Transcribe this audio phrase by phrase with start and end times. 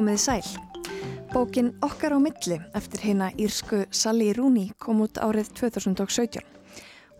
[0.00, 0.46] Komiði sæl.
[1.28, 6.40] Bókin Okkar á milli eftir hérna Írsku Sally Rooney kom út árið 2017.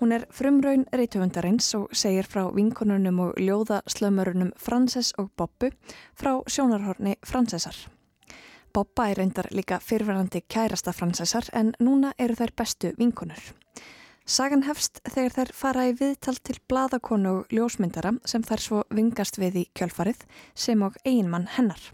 [0.00, 5.74] Hún er frumraun reytöfundarins og segir frá vinkonunum og ljóðaslömurunum Frances og Bobbu
[6.16, 7.76] frá sjónarhorni Francesar.
[8.72, 13.42] Bobba er reyndar líka fyrverandi kærasta Francesar en núna eru þær bestu vinkonur.
[14.24, 19.36] Sagan hefst þegar þær fara í viðtal til bladakonu og ljósmyndara sem þær svo vingast
[19.36, 21.92] við í kjölfarið sem og eiginmann hennar.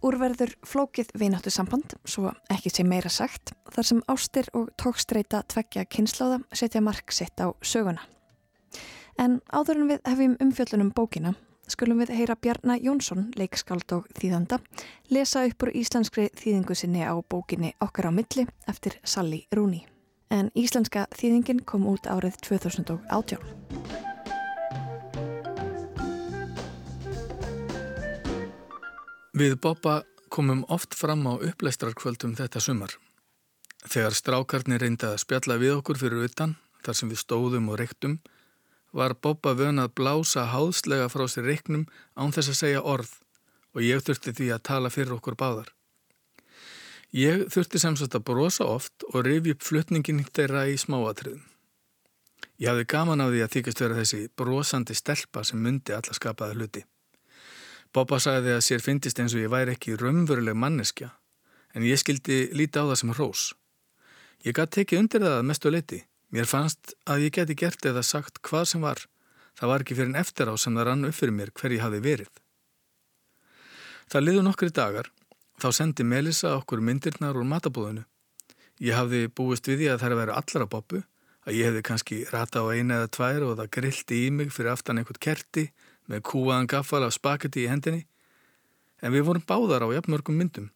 [0.00, 5.84] Úrverður flókið vináttu samband, svo ekki sé meira sagt, þar sem ástir og tókstreita tveggja
[5.92, 8.00] kynsláða setja mark sitt á söguna.
[9.20, 11.34] En áður en við hefjum umfjöllunum bókina,
[11.68, 14.62] skulum við heyra Bjarnar Jónsson, leikskáld og þýðanda,
[15.12, 19.84] lesa upp úr íslenskri þýðingu sinni á bókinni Okkar á milli eftir Sally Rooney.
[20.32, 24.08] En íslenska þýðingin kom út árið 2018.
[29.40, 32.92] Við Boppa komum oft fram á uppleistrarkvöldum þetta sumar.
[33.88, 38.18] Þegar strákarnir reyndi að spjalla við okkur fyrir utan, þar sem við stóðum og reyktum,
[38.92, 41.86] var Bobba vön að blása háðslega frá sér reiknum
[42.20, 43.14] án þess að segja orð
[43.72, 45.72] og ég þurfti því að tala fyrir okkur báðar.
[47.16, 51.46] Ég þurfti semst að brosa oft og rifi upp flutningin þeirra í smáatriðum.
[52.60, 56.60] Ég hafði gaman á því að þykast vera þessi brosandi stelpa sem myndi alla skapaða
[56.60, 56.84] hluti.
[57.94, 61.10] Bobba sagði að sér fyndist eins og ég væri ekki raunveruleg manneskja
[61.74, 63.42] en ég skildi líti á það sem hrós.
[64.46, 68.38] Ég gæti tekið undir það mestu leiti Mér fannst að ég geti gert eða sagt
[68.46, 69.02] hvað sem var.
[69.58, 71.82] Það var ekki fyrir en eftir á sem það rann upp fyrir mér hver ég
[71.82, 72.30] hafi verið.
[74.10, 75.10] Það liðu nokkri dagar,
[75.58, 78.06] þá sendi Melissa okkur myndirnar úr matabóðinu.
[78.80, 81.02] Ég hafði búist við því að það er að vera allar á boppu,
[81.46, 84.72] að ég hefði kannski rata á eina eða tvær og það grilti í mig fyrir
[84.72, 85.66] aftan einhvert kerti
[86.10, 88.04] með kúaðan gaffal af spaketti í hendinni.
[89.00, 90.68] En við vorum báðar á jafnmörgum myndum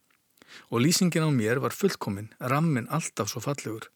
[0.71, 3.89] og lýsingin á mér var fullkominn, rammin alltaf svo fallegur.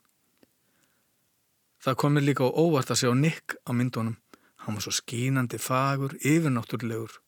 [1.79, 4.17] Það kom mér líka á óvart að sjá Nick á myndunum.
[4.65, 7.21] Hann var svo skínandi fagur, yfirnáttúrlegur.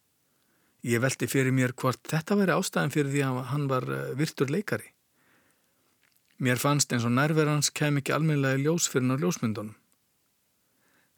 [0.83, 4.51] Ég veldi fyrir mér hvort þetta væri ástæðin fyrir því að hann var eh, virtur
[4.51, 4.91] leikari.
[6.41, 9.77] Mér fannst eins og nærverðans kem ekki almennilega í ljós fyrir ná ljósmyndunum.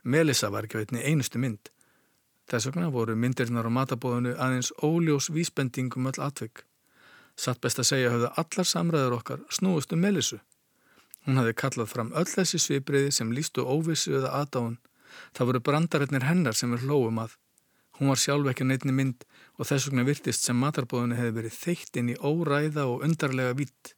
[0.03, 1.71] Melissa var ekki veitni einustu mynd.
[2.53, 6.67] Þess vegna voru myndirnar á matabóðinu aðeins óljós vísbendingum öll atvik.
[7.33, 10.37] Satt best að segja höfðu allar samræður okkar snúist um Melissu.
[11.25, 14.77] Hún hafði kallað fram öll þessi svipriði sem lístu óvissu eða aðdáðun.
[15.33, 17.39] Það voru brandararnir hennar sem við hlóum að.
[17.97, 19.25] Hún var sjálf ekki neittni mynd
[19.57, 23.95] og þess vegna virtist sem matarbóðinu hefði verið þeitt inn í óræða og undarlega vitt.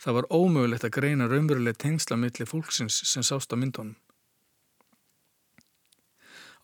[0.00, 3.98] Það var ómögulegt að greina raunveruleg tengsla millir fólksins sem sást á myndunum.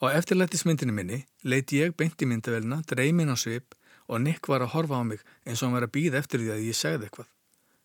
[0.01, 3.77] Á eftirlættismyndinu minni leiti ég beint í myndavelina, dreymin á svip
[4.09, 6.55] og Nick var að horfa á mig eins og hann var að býða eftir því
[6.55, 7.29] að ég segði eitthvað.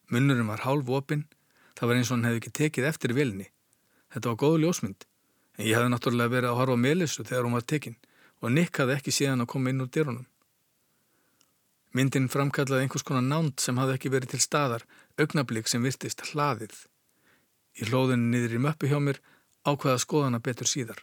[0.10, 1.26] Munnurum var hálf opinn
[1.76, 3.50] Það var eins og hann hefði ekki tekið eftir vilni.
[4.14, 5.08] Þetta var góð ljósmynd.
[5.60, 7.98] En ég hefði náttúrulega verið að horfa á Melissu þegar hún var tekinn
[8.44, 10.26] og Nick hafði ekki síðan að koma inn úr dyrunum.
[11.96, 14.84] Myndin framkallaði einhvers konar nánt sem hafði ekki verið til staðar,
[15.20, 16.76] augnablík sem virtist hlaðið.
[17.80, 19.22] Í hlóðinu niður í möppu hjá mér
[19.68, 21.00] ákvaða skoðana betur síðar.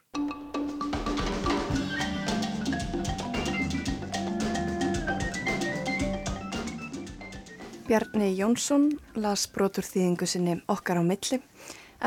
[7.93, 8.87] Bjarni Jónsson
[9.21, 11.37] las brotur þýðingu sinni okkar á milli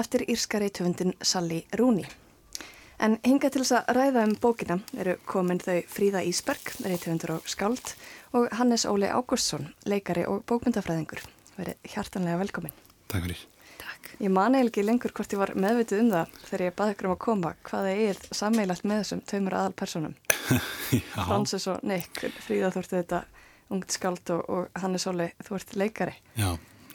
[0.01, 2.07] eftir írskari töfundin Sally Rooney.
[2.97, 7.45] En hinga til þess að ræða um bókina eru komin þau Fríða Ísberg, reytöfundur og
[7.45, 7.91] skáld
[8.33, 11.21] og Hannes Óli Ágústsson, leikari og bókmyndafræðingur.
[11.59, 12.73] Verið hjartanlega velkomin.
[13.05, 13.45] Takk fyrir.
[13.77, 14.09] Takk.
[14.25, 17.13] Ég mani ekki lengur hvort ég var meðvitið um það þegar ég baði ykkur um
[17.19, 20.17] að koma hvaða ég er sammeilagt með þessum taumur aðalpersonum.
[21.29, 23.23] Francis og Nick, Fríða þórtu þetta
[23.73, 26.15] ungt skald og, og Hannes Óli, þú ert leikari.
[26.37, 26.49] Já,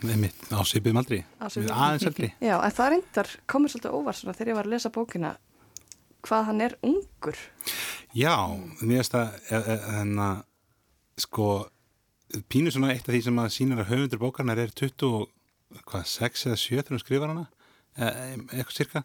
[0.05, 2.31] einmitt, á Sipum aldrei, aðeins aldrei.
[2.39, 5.35] Já, en það reyndar komur svolítið óvar svona þegar ég var að lesa bókina
[6.27, 7.43] hvað hann er ungur.
[8.17, 8.37] Já,
[8.81, 9.37] mér finnst það,
[10.01, 11.51] en e, að e, sko,
[12.51, 16.69] pínu svona eitt af því sem að sínir að höfundur bókarnar er 26 eða 7
[16.71, 17.47] þegar hún skrifar hana,
[17.97, 18.11] e,
[18.59, 19.05] eitthvað cirka,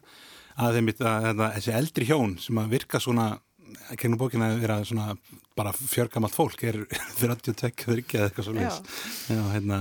[0.56, 3.34] að að þessi eldri hjón sem að virka svona
[4.00, 5.16] kennum bókina að vera svona
[5.56, 6.82] bara fjörgamalt fólk er
[7.20, 8.80] 32 eða eitthvað svo leiðis
[9.54, 9.80] hérna,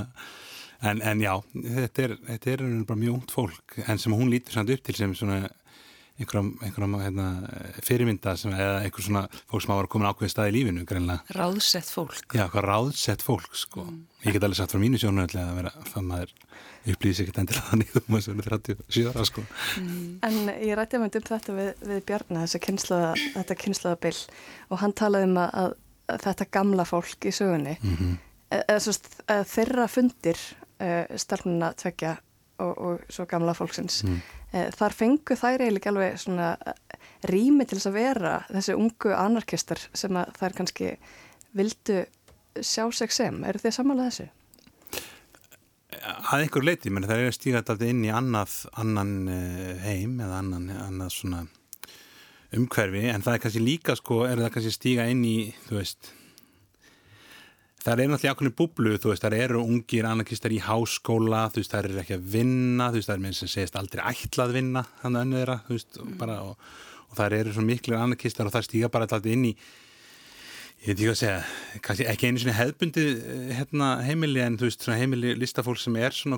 [0.82, 4.58] en, en já þetta er, þetta er bara mjög ungt fólk en sem hún lítur
[4.58, 5.46] samt upp til sem svona
[6.16, 7.28] einhverjum, einhverjum hérna,
[7.84, 11.36] fyrirmynda sem, eða einhver svona fólk sem hafa komin ákveðið stað í lífinu greinlega.
[11.36, 14.02] Ráðsett fólk Já, hvað ráðsett fólk sko mm.
[14.24, 16.36] ég get alveg sagt frá mínu sjónu að vera að maður
[16.86, 20.12] upplýðis ekkert endilega þannig þú maður sem er 37 ára sko mm.
[20.30, 24.20] En ég rætti um þetta við, við kynslaða, þetta kynslaðabill
[24.70, 25.74] og hann talaði um að,
[26.14, 28.16] að þetta gamla fólk í sögunni mm -hmm.
[28.62, 30.40] eða, eða, þeirra fundir
[30.80, 32.16] uh, starfnuna tvekja
[32.64, 34.22] og, og svo gamla fólksins mm.
[34.54, 36.54] uh, þar fengu þær eiginlega alveg svona
[37.30, 40.96] rými til þess að vera þessi ungu anarkistar sem að þær kannski
[41.56, 42.02] vildu
[42.62, 43.44] sjá sig sem.
[43.44, 44.28] Eru þið samanlega þessu?
[46.06, 49.14] Að einhver leiti, menn það er að stíga þetta inn í annað, annan
[49.82, 51.46] heim eða annan, annað svona
[52.56, 55.38] umhverfi en það er kannski líka sko, er það kannski stíga inn í,
[55.68, 56.12] þú veist
[57.86, 61.74] það er náttúrulega ákveðinu búblu, þú veist, það eru ungir anarkistar í háskóla, þú veist,
[61.74, 64.86] það eru ekki að vinna, þú veist, það er með sem segist aldrei ætlað vinna,
[65.04, 66.14] þannig að önnu þeirra, þú veist, mm.
[66.22, 66.70] bara, og,
[67.06, 69.56] og það eru svo miklu anarkistar og það stíga bara alltaf inn í
[70.86, 71.38] ég veit ekki að segja,
[71.86, 73.04] kannski ekki einu svona hefbundi
[73.58, 76.38] hérna, heimili en þú veist, svona heimili listafólk sem er svona,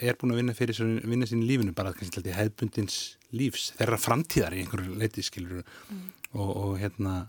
[0.00, 2.98] er búin að vinna fyrir svona, vinna sín í lífinu, bara kannski alltaf hefbundins
[3.36, 6.04] lífs, þeirra framtíðar í einhverju leiti, skilur mm.
[6.34, 7.22] og, og hérna,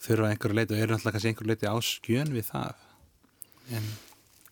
[0.00, 2.87] þurfa einhverju leiti og eru alltaf kannski einhverju leiti á skjön við það
[3.74, 3.90] en...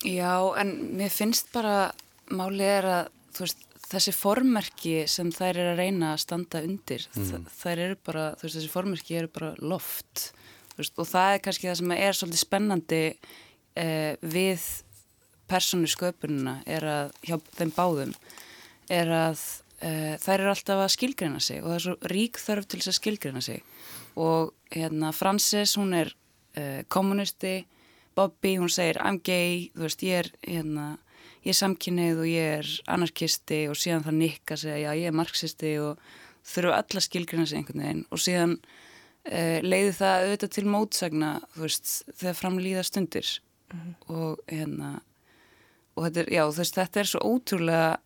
[0.07, 1.93] Já, en mér finnst bara
[2.29, 7.47] málið er að, veist, þessi formerki sem þær er að reyna að standa undir, mm.
[7.55, 10.31] þær eru bara, veist, þessi formerki eru bara loft
[10.77, 13.03] veist, og það er kannski það sem er svolítið spennandi
[13.79, 14.67] eh, við
[15.51, 18.13] persónu sköpununa er að hjá þeim báðum
[18.93, 19.45] er að
[19.81, 22.93] eh, þær eru alltaf að skilgreina sig og það er svo rík þörf til þess
[22.93, 23.63] að skilgreina sig
[24.17, 26.13] og hérna Frances hún er
[26.59, 27.61] eh, kommunisti
[28.17, 30.87] Bobby hún segir I'm gay þú veist ég er hérna
[31.45, 35.17] ég er samkynnið og ég er anarkisti og síðan það nikka segja já ég er
[35.17, 36.01] marxisti og
[36.47, 41.93] þurfu alla skilgreina sig einhvern veginn og síðan uh, leiði það auðvitað til mótsagna veist,
[42.15, 43.31] þegar framlýða stundir
[43.73, 43.95] mm -hmm.
[44.17, 44.91] og hérna
[45.97, 47.97] og þetta er, já, veist, þetta er svo ótrúlega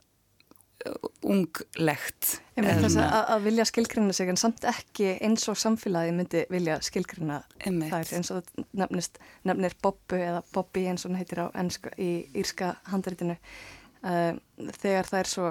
[1.27, 7.43] unglegt að, að vilja skilgrina sig en samt ekki eins og samfélagi myndi vilja skilgrina
[7.61, 12.11] þær eins og nefnist, nefnir Bobbu eða Bobby eins og hann heitir á ennska í
[12.33, 14.33] írska handritinu uh,
[14.81, 15.51] þegar það er svo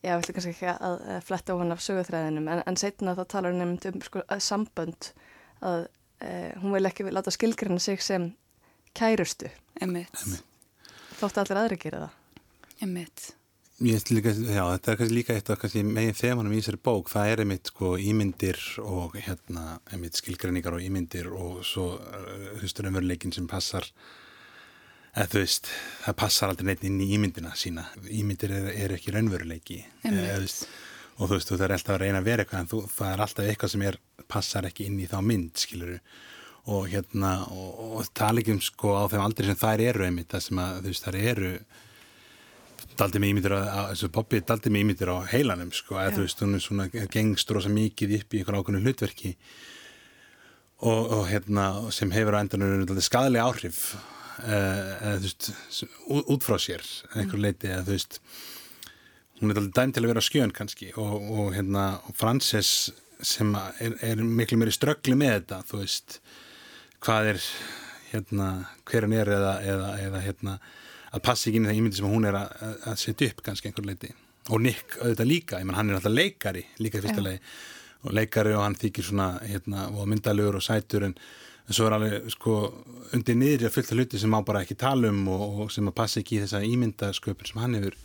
[0.00, 3.20] Já, við ætlum kannski ekki að, að fletta ofan af sögurþræðinum en, en setna þá
[3.28, 5.10] talar hún nefnd um sko, að sambönd
[5.60, 5.82] að
[6.24, 6.30] e,
[6.62, 8.30] hún vil ekki láta skilgrina sig sem
[8.96, 9.50] kærustu.
[9.84, 10.24] Emitt.
[11.20, 12.48] Þóttu allir aðri að gera það.
[12.88, 13.26] Emitt.
[13.80, 17.40] Líka, já, þetta er kannski líka eitt af meginn þemanum í þessari bók, það er
[17.46, 21.94] einmitt sko, ímyndir og hérna, einmitt skilgrinningar og ímyndir og svo
[22.60, 23.88] hustur uh, umveruleikin sem passar
[25.14, 25.72] eða þú veist,
[26.04, 27.86] það passar aldrei neitt inn í ímyndina sína.
[28.04, 29.80] Ímyndir er, er ekki raunveruleiki
[30.12, 30.36] eða,
[31.16, 33.26] og þú veist, þú þarf alltaf að reyna að vera eitthvað en þú, það er
[33.26, 36.00] alltaf eitthvað sem er passar ekki inn í þá mynd, skiluru
[36.70, 40.36] og hérna, og, og tala ekki um sko á þeim aldrei sem þær eru einmitt
[40.36, 41.54] það sem að, þú veist, þær eru
[42.98, 46.44] daldi mig ímyndir á, þessu poppi daldi mig ímyndir á heilanum, sko eða þú veist,
[46.44, 49.34] hún er svona gengstur og svo mikið upp í einhver ákveðinu hlutverki.
[50.80, 53.82] Og, og hérna, sem hefur á endanum skadalega áhrif
[54.40, 55.50] eða þú veist
[56.32, 58.20] út frá sér einhver leiti eða þú veist
[59.40, 60.90] hún er dæm til að vera skjön kannski.
[60.96, 61.84] Og, og hérna
[62.16, 66.20] Frances sem er, er miklu meiri ströggli með þetta þú veist
[67.04, 67.42] hvað er
[68.10, 68.48] hérna
[68.88, 70.56] hver hann er eða, eða, eða hérna
[71.10, 73.70] að passa ekki inn í það ímyndi sem hún er að, að setja upp kannski
[73.70, 74.14] einhver leiti
[74.50, 77.42] og Nick auðvitað líka, ég menn hann er alltaf leikari líka í fyrsta legi
[78.00, 81.16] og leikari og hann þykir svona hérna og myndalögur og sætur en
[81.70, 82.54] en svo er alveg sko
[83.14, 85.96] undir niður að fullta hluti sem má bara ekki tala um og, og sem að
[86.00, 87.98] passa ekki í þessa ímyndasköpun sem hann hefur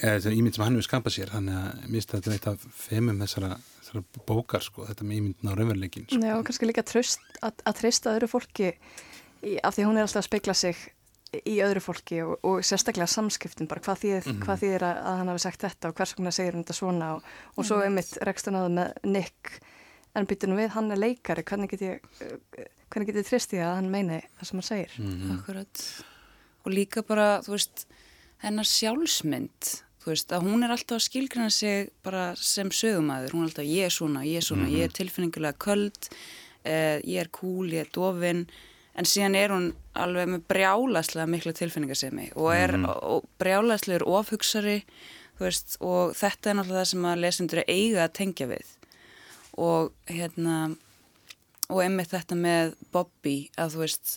[0.00, 1.32] eða ímynd sem hann hefur skapað sér.
[1.34, 5.54] Þannig að finnst þetta eitt af femum þessara, þessara bókar sko þetta með ímyndin á
[5.58, 6.22] raunveruleikin sko.
[6.24, 10.22] Já kannski líka tröst, að, að treysta öðru fólki í, af því hún er alltaf
[10.22, 10.80] að speikla sig
[11.30, 14.44] í öðru fólki og, og sérstaklega samskiptin bara hvað þýðir, mm -hmm.
[14.44, 17.10] hvað þýðir að, að hann hafi sagt þetta og hvers konar segir hann þetta svona
[17.14, 19.60] og, og svo einmitt rekst hann að með Nick
[20.14, 22.00] en byttunum við, hann er leikari hvernig get ég,
[22.90, 25.38] hvernig get ég tristið að hann meini það sem hann segir mm -hmm.
[25.38, 25.84] Akkurat
[26.64, 27.86] og líka bara, þú veist
[28.42, 29.70] hennar sjálfsmynd
[30.00, 33.64] þú veist, að hún er alltaf að skilgrana sig bara sem sögumæður, hún er alltaf
[33.64, 34.78] ég er svona, ég er svona, mm -hmm.
[34.78, 36.08] ég er tilfinningulega köld
[36.64, 38.48] eh, ég er cool, ég er dofin
[39.00, 44.82] en síðan er hún alveg með brjálaslega mikla tilfinningasemi og er mm brjálaslegur ofhugsari
[45.40, 48.70] veist, og þetta er náttúrulega það sem að lesendur eiga að tengja við.
[49.60, 50.56] Og hérna
[51.70, 54.14] og einmitt þetta með Bobby að þú veist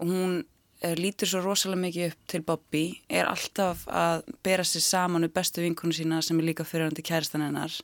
[0.00, 0.40] hún
[0.82, 5.36] er, lítur svo rosalega mikið upp til Bobby er alltaf að bera sér saman við
[5.38, 7.74] bestu vinkunum sína sem er líka fyrirhandi kæristan hennar.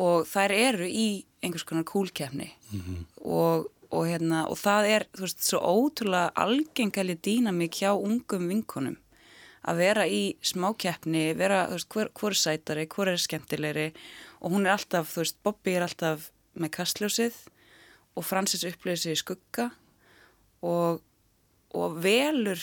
[0.00, 3.04] Og þær eru í einhvers konar kúlkefni mm -hmm.
[3.24, 8.98] og, og hérna og það er þú veist svo ótrúlega algengali dýnamík hjá ungum vinkunum
[9.60, 13.88] að vera í smákeppni, vera, þú veist, hver, hver er sætari, hver er skemmtilegri
[14.40, 17.36] og hún er alltaf, þú veist, Bobby er alltaf með kastljósið
[18.16, 19.68] og Francis upplýðir sig í skugga
[20.64, 21.02] og
[21.76, 22.60] og velur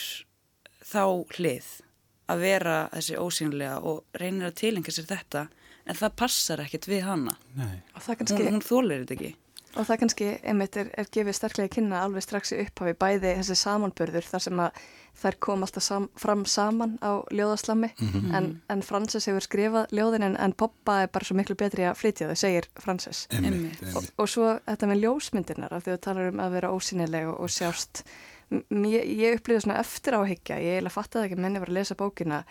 [0.84, 1.04] þá
[1.38, 1.68] hlið
[2.28, 5.46] að vera þessi ósynlega og reynir að tilenga sér þetta
[5.88, 7.34] en það passar ekkert við hana.
[7.56, 7.78] Nei.
[7.96, 9.30] Og það kannski, hún, hún þólir þetta ekki
[9.78, 13.56] og það kannski einmitt er, er gefið sterklega kynna alveg strax í upphafi bæði þessi
[13.62, 14.80] samanbörður þar sem að
[15.18, 18.34] þær kom alltaf sam, fram saman á ljóðaslammi Mhm.
[18.38, 21.96] en, en Frances hefur skrifað ljóðin en, en Poppa er bara svo miklu betri að
[21.98, 23.24] flytja þau, segir Frances.
[23.30, 23.96] Einmitt, Einmitt.
[23.96, 27.40] Og, og svo þetta með ljósmyndirnar af því þú talar um að vera ósynileg og,
[27.40, 28.04] og sjást
[28.50, 31.94] M- ég, ég upplýði svona eftir áhyggja, ég eiginlega fattaði ekki menni var að lesa
[31.98, 32.44] bókina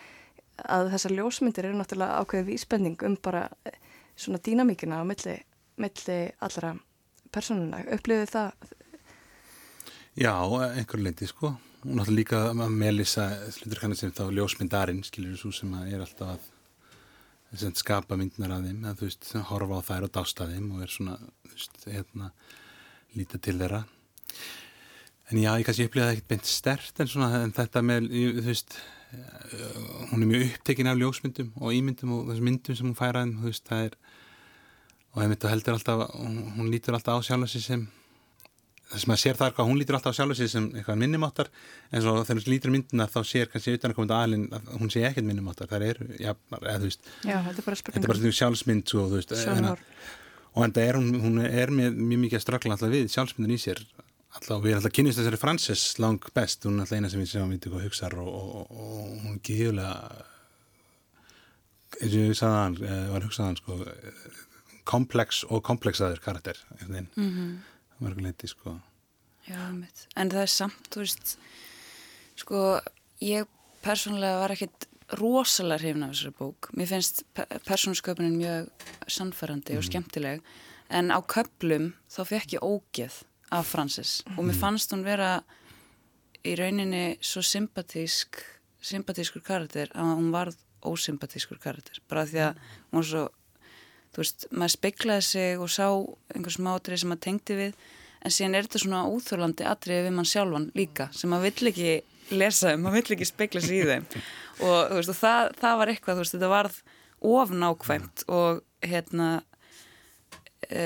[0.68, 3.72] að þessar ljósmyndir eru náttúrulega ákveðin vísbending um bara eh,
[4.18, 5.34] svona dýnamíkina á milli,
[5.78, 6.74] milli allra
[7.32, 8.68] personuna, upplýði það?
[10.18, 10.34] Já,
[10.74, 11.54] einhver leiti sko.
[11.86, 16.02] Og náttúrulega líka að Melissa slutur kannski sem þá ljósmyndarinn skilur svo sem að er
[16.02, 16.48] alltaf að
[17.56, 20.82] sem skapa myndnar af þeim að þú veist, horfa á þær og dásta þeim og
[20.84, 21.14] er svona,
[21.46, 22.32] þú veist, hérna
[23.16, 23.84] líta til þeirra.
[25.28, 28.44] En já, ég kannski upplýði það ekkert beint stert en svona, en þetta með þú
[28.50, 28.76] veist,
[30.10, 33.36] hún er mjög upptekin af ljósmyndum og ímyndum og þessum myndum sem hún færa þeim,
[33.38, 33.98] þú veist, það er
[35.18, 37.86] og einmitt og heldur alltaf hún, lítur alltaf á sjálfa sig sem
[38.88, 41.50] sem að sér það er hvað hún lítur alltaf á sjálfa sig sem eitthvað minnumáttar
[41.90, 44.70] en svo þegar hún lítur myndina þá sér kannski utan að koma til aðlinn að
[44.78, 47.10] hún sé ekkert minnumáttar það eru, já, eða þú veist.
[47.26, 49.84] Já, þetta er bara þetta spurning er bara svona sjálfsmynd svo, þú veist, en, Sjónarhorn.
[50.54, 53.58] og en það er hún, hún er með mjög mikið að ströggla alltaf við sjálfsmyndin
[53.58, 53.84] í sér.
[54.38, 57.30] Alltaf, við erum alltaf kynist þessari Frances lang best, hún er alltaf eina sem við
[57.34, 59.92] séum að vita hvað hugsar og, og, og, og hún er gíðulega
[61.98, 63.78] eins og ég sagði hann, eh, var hugsað hann sko,
[64.88, 67.58] komplex og komplexaður karakter mm
[67.98, 68.76] mörguleiti sko.
[69.48, 69.58] Já.
[70.16, 71.32] En það er samt, þú veist,
[72.38, 72.60] sko,
[73.24, 73.48] ég
[73.82, 74.86] persónulega var ekkit
[75.18, 76.68] rosalega hrifin af þessari bók.
[76.76, 78.68] Mér finnst pe persónusköpunin mjög
[79.08, 80.44] sannfærandi og skemmtileg,
[80.92, 84.20] en á köplum þá fekk ég ógeð af Francis.
[84.36, 85.38] Og mér fannst hún vera
[86.44, 88.42] í rauninni svo sympatísk,
[88.84, 91.98] sympatískur karakter að hún varð ósympatískur karakter.
[92.08, 92.60] Bara því að
[92.92, 93.24] hún var svo,
[94.18, 95.86] þú veist, maður speiklaði sig og sá
[96.34, 97.82] einhver smátri sem maður tengdi við
[98.18, 101.92] en síðan er þetta svona úþjólandi atriði við mann sjálfan líka sem maður vill ekki
[102.34, 104.08] lesa um, maður vill ekki speikla sig í þeim.
[104.66, 106.78] Og, þú veist, og það, það var eitthvað, þú veist, þetta varð
[107.28, 109.28] of nákvæmt og hérna
[110.66, 110.80] e,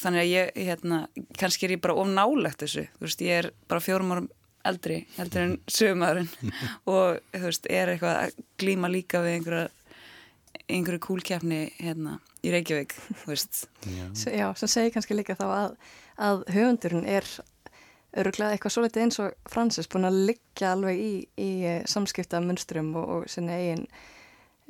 [0.00, 1.00] þannig að ég hérna,
[1.36, 4.30] kannski er ég bara of nálegt þessu, þú veist, ég er bara fjórum árum
[4.64, 6.56] eldri, heldur en sögumæðurinn
[6.94, 9.85] og þú veist, er eitthvað að glíma líka við einhverja
[10.68, 12.94] einhverju kúlkjafni hérna í Reykjavík,
[13.26, 14.06] Já.
[14.12, 15.76] S- Já, sem segir kannski líka þá að,
[16.28, 17.26] að höfundurinn er
[18.16, 22.94] öruglega eitthvað svolítið eins og Francis búin að liggja alveg í, í eh, samskipta munstrum
[22.96, 23.82] og, og sinni eigin,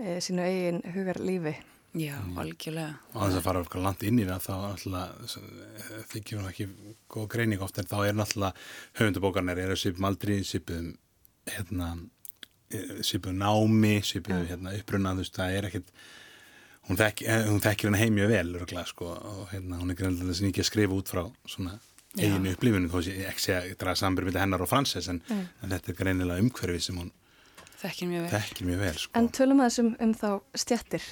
[0.00, 1.52] e, sínu eigin hugarlífi.
[1.96, 5.36] Já, algjörlega og þess að fara okkur langt inn í það þá alltaf
[6.10, 6.66] þykir hún ekki
[7.14, 8.52] góð greining oft en þá er náttúrulega
[8.98, 10.90] höfundubókarnir eru svipum aldrei svipum
[11.48, 11.94] hérna
[13.06, 15.92] svipum námi, svipum hérna, uppruna þú veist, það er ekkit
[16.88, 20.00] hún, þekk, eh, hún þekkir hann heim mjög vel örgulega, sko, og hérna, hún er
[20.00, 21.76] greinlega að ekki að skrifa út frá svona
[22.16, 25.20] eiginu upplifinu þó sé ég ekki sé að draga sambur með hennar og Frances en,
[25.28, 27.12] en þetta er greinilega umhverfi sem hún
[27.76, 29.12] Þekkir mjög vel þekkir mjög vel sko.
[29.20, 31.08] En tölum að þessum um þá stjættir.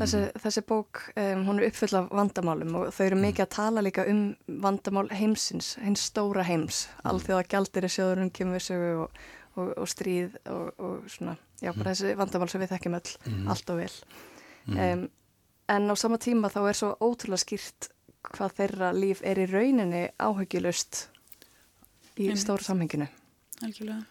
[0.00, 3.82] Þessi, þessi bók, um, hún er uppfull af vandamálum og þau eru mikið að tala
[3.84, 4.20] líka um
[4.62, 6.86] vandamál heimsins, hins stóra heims.
[6.88, 7.08] Mm.
[7.10, 9.18] Alþjóða gjaldir í sjóðurinn kemur við sögu og,
[9.60, 13.14] og, og stríð og, og svona, já, bara þessi vandamál sem við þekkjum öll,
[13.54, 13.94] allt og vel.
[14.70, 15.06] Um,
[15.70, 17.90] en á sama tíma þá er svo ótrúlega skýrt
[18.30, 21.06] hvað þeirra líf er í rauninni áhugilust
[22.20, 23.08] í stóra samhenginu.
[23.64, 24.02] Algjörlega.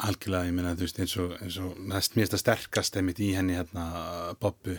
[0.00, 3.20] Algjörlega, ég meina, þú veist, eins og, eins og mest, mér finnst það sterkast einmitt
[3.20, 3.84] í henni hérna
[4.40, 4.78] Bobbu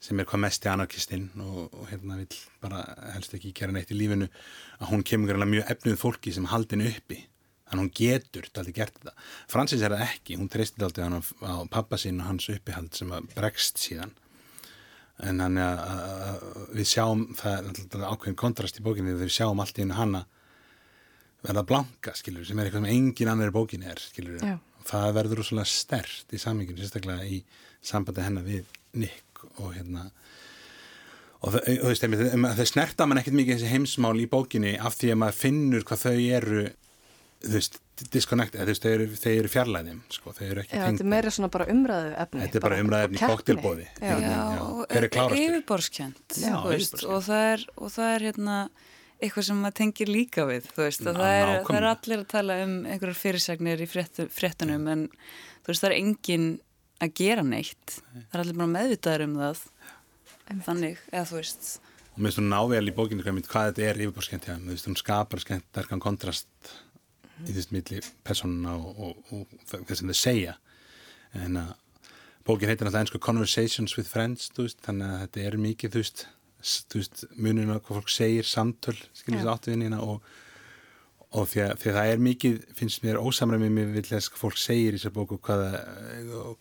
[0.00, 2.84] sem er hvað mest í anarkistinn og, og hérna vill bara
[3.14, 4.28] helst ekki gera neitt í lífinu
[4.80, 7.20] að hún kemur greinlega mjög efnuð fólki sem haldin uppi
[7.70, 9.14] að hún getur aldrei gert þetta.
[9.50, 13.12] Francis er það ekki, hún treystir aldrei hann á, pappa sín og hans uppihald sem
[13.14, 14.12] að bregst síðan.
[15.20, 19.36] En hann að, að, að við sjáum það er ákveðin kontrast í bókinni þegar við
[19.36, 20.24] sjáum allt í hennu hanna
[21.44, 25.14] verða blanka, skilur, sem er eitthvað sem engin annar í bókinni er, skilur og það
[25.16, 27.40] verður rosalega stert í saminginu, sérstaklega í
[27.84, 30.10] sambandi hennar við Nick og hérna.
[31.40, 35.20] Og einmitt, um, þau snerta mann ekkert mikið þessi heimsmál í bókinni af því að
[35.22, 36.64] maður finnur hvað þau eru
[37.40, 37.80] þú veist,
[38.12, 41.32] disconnected, þú veist, eru, þau eru fjarlæðum, sko, þau eru ekki Já, þetta er meira
[41.34, 42.40] svona bara umræðu efni.
[42.44, 43.34] Þetta er bara umræðuefni í keppni.
[43.36, 43.88] kokteilboði.
[44.00, 44.14] Já.
[44.14, 44.30] Já.
[44.30, 45.42] Já, Hver er klárastur?
[45.46, 47.12] yfirborskjönd Já, þú veist, yfirborðskennd.
[47.16, 48.56] og, það er, og það er hérna
[49.20, 52.26] eitthvað sem maður tengir líka við þú veist, og það er, það er allir að
[52.32, 55.06] tala um einhverjar fyrirsagnir í fréttu, fréttunum en
[55.60, 56.48] þú veist, það er engin
[57.00, 59.64] að gera neitt það er allir bara meðvitaður um það
[60.66, 61.68] þannig, eða þú veist
[62.10, 64.00] og mér finnst hún nável í bókinni hvað, hvað þetta er
[64.70, 66.72] veist, hún skapar skemmt erkan kontrast
[67.46, 70.56] í þess milli personuna og, og, og það sem þau segja.
[71.38, 71.72] En að
[72.46, 76.22] bókin heitir náttúrulega einsku Conversations with Friends veist, þannig að þetta er mikið þú veist,
[76.94, 80.24] veist muninu að hvað fólk segir samtöl, skiljum þess áttuðinina og,
[81.30, 84.58] og því að, því að það er mikið finnst mér ósamræmið með vilja að fólk
[84.60, 85.84] segir í þessar bóku hvaða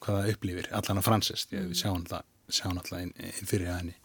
[0.03, 3.97] hvaða upplifir, allan á fransist við sjáum alltaf inn, inn fyrir henni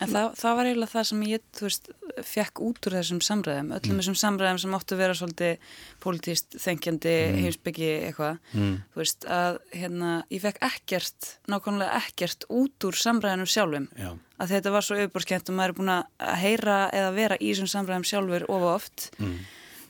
[0.00, 1.90] En það, það var eiginlega það sem ég, þú veist,
[2.24, 4.00] fekk út úr þessum samræðum, öllum mm.
[4.00, 7.40] þessum samræðum sem áttu að vera svolítið pólitíst, þengjandi, mm.
[7.44, 8.74] heimsbyggi eitthvað, mm.
[8.94, 14.12] þú veist, að hérna, ég fekk ekkert, nákvæmlega ekkert út úr samræðinum sjálfum, Já.
[14.40, 17.72] að þetta var svo auðborskent og maður er búin að heyra eða vera í þessum
[17.76, 19.42] samræðum sjálfur ofa oft, mm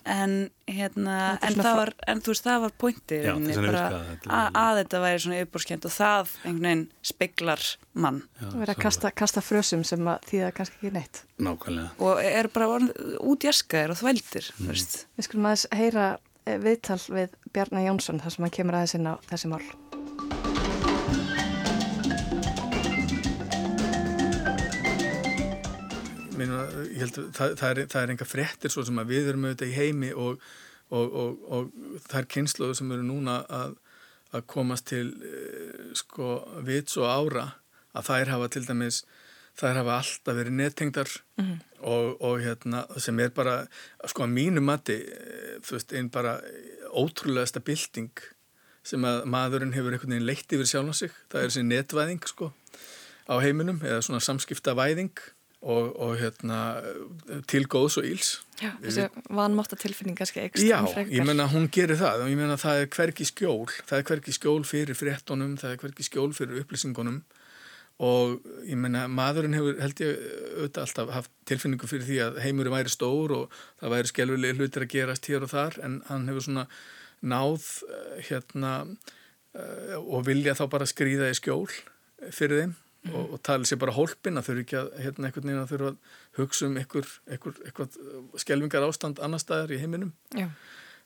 [0.09, 0.35] en
[0.68, 5.87] hérna en það var, en þú veist það var pointið að þetta væri svona uppbórskjönd
[5.88, 8.23] og það einhvern veginn speglar mann.
[8.40, 11.23] Það verið að kasta, kasta frösum sem að því það kannski ekki neitt.
[11.42, 11.94] Nákvæmlega.
[11.99, 12.82] og er bara
[13.32, 14.75] útjaskaðir og þvældir mm.
[15.18, 16.11] við skulum aðeins heyra
[16.47, 19.64] eh, viðtal við Bjarnar Jónsson þar sem hann kemur aðeins inn á þessi mál
[26.42, 26.66] Meina,
[26.99, 29.78] held, það, það, er, það er enga frettir svo sem að við erum auðvitað í
[29.78, 30.44] heimi og,
[30.90, 33.76] og, og, og það er kynsluðu sem eru núna að,
[34.34, 36.34] að komast til eh, sko
[36.66, 37.46] vits og ára
[37.92, 39.02] að þær hafa til dæmis
[39.61, 41.58] þær hafa alltaf verið nettengdar mm -hmm.
[42.20, 43.66] og hérna sem er bara
[44.06, 46.40] sko að mínu mati eh, þú veist einn bara
[46.92, 48.12] ótrúlega bilding
[48.82, 52.26] sem að maðurinn hefur einhvern veginn leitt yfir sjálf á sig það er þessi netvæðing
[52.26, 52.52] sko
[53.28, 55.14] á heiminum eða svona samskipta væðing
[55.62, 56.59] og, og hérna,
[57.51, 58.33] til góðs og íls.
[58.59, 60.64] Já, þessi vanmáta tilfinning kannski ekstra.
[60.66, 62.25] Já, ég menna hún gerir það.
[62.25, 65.81] Og ég menna það er hverki skjól, það er hverki skjól fyrir fréttonum, það er
[65.85, 67.22] hverki skjól fyrir upplýsingunum.
[68.03, 70.22] Og ég menna maðurinn hefur held ég
[70.57, 74.87] auðvitað alltaf haft tilfinningu fyrir því að heimurinn væri stór og það væri skjálfilega hlutir
[74.87, 75.79] að gerast hér og þar.
[75.87, 76.66] En hann hefur svona
[77.22, 78.72] náð eh, hérna
[79.55, 81.68] eh, og vilja þá bara skrýða í skjól
[82.35, 82.75] fyrir þeim
[83.07, 83.15] mm.
[83.15, 85.91] og, og tala sér bara hólpin að eru ekki að hérna einhvern veginn að eru
[85.91, 85.99] að
[86.38, 90.15] hugsa um einhver, einhver, einhver skjelvingar ástand annar staðar í heiminum.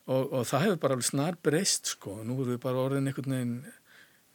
[0.07, 3.35] Og, og það hefur bara alveg snar breyst sko, nú erum við bara orðin einhvern
[3.35, 3.57] veginn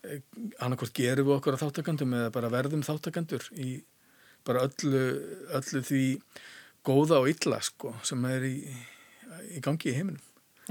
[0.04, 0.24] eh,
[0.60, 3.69] annarkort gerum við okkur að þáttakandum eða bara verðum þáttakandur í
[4.47, 5.06] bara öllu,
[5.54, 6.04] öllu því
[6.84, 8.56] góða og illa sko sem er í,
[9.54, 10.28] í gangi í heiminum.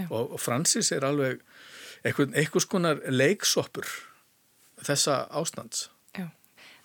[0.09, 1.41] Og, og Francis er alveg
[2.05, 3.89] einhvers konar leiksoppur
[4.81, 5.89] þessa ástands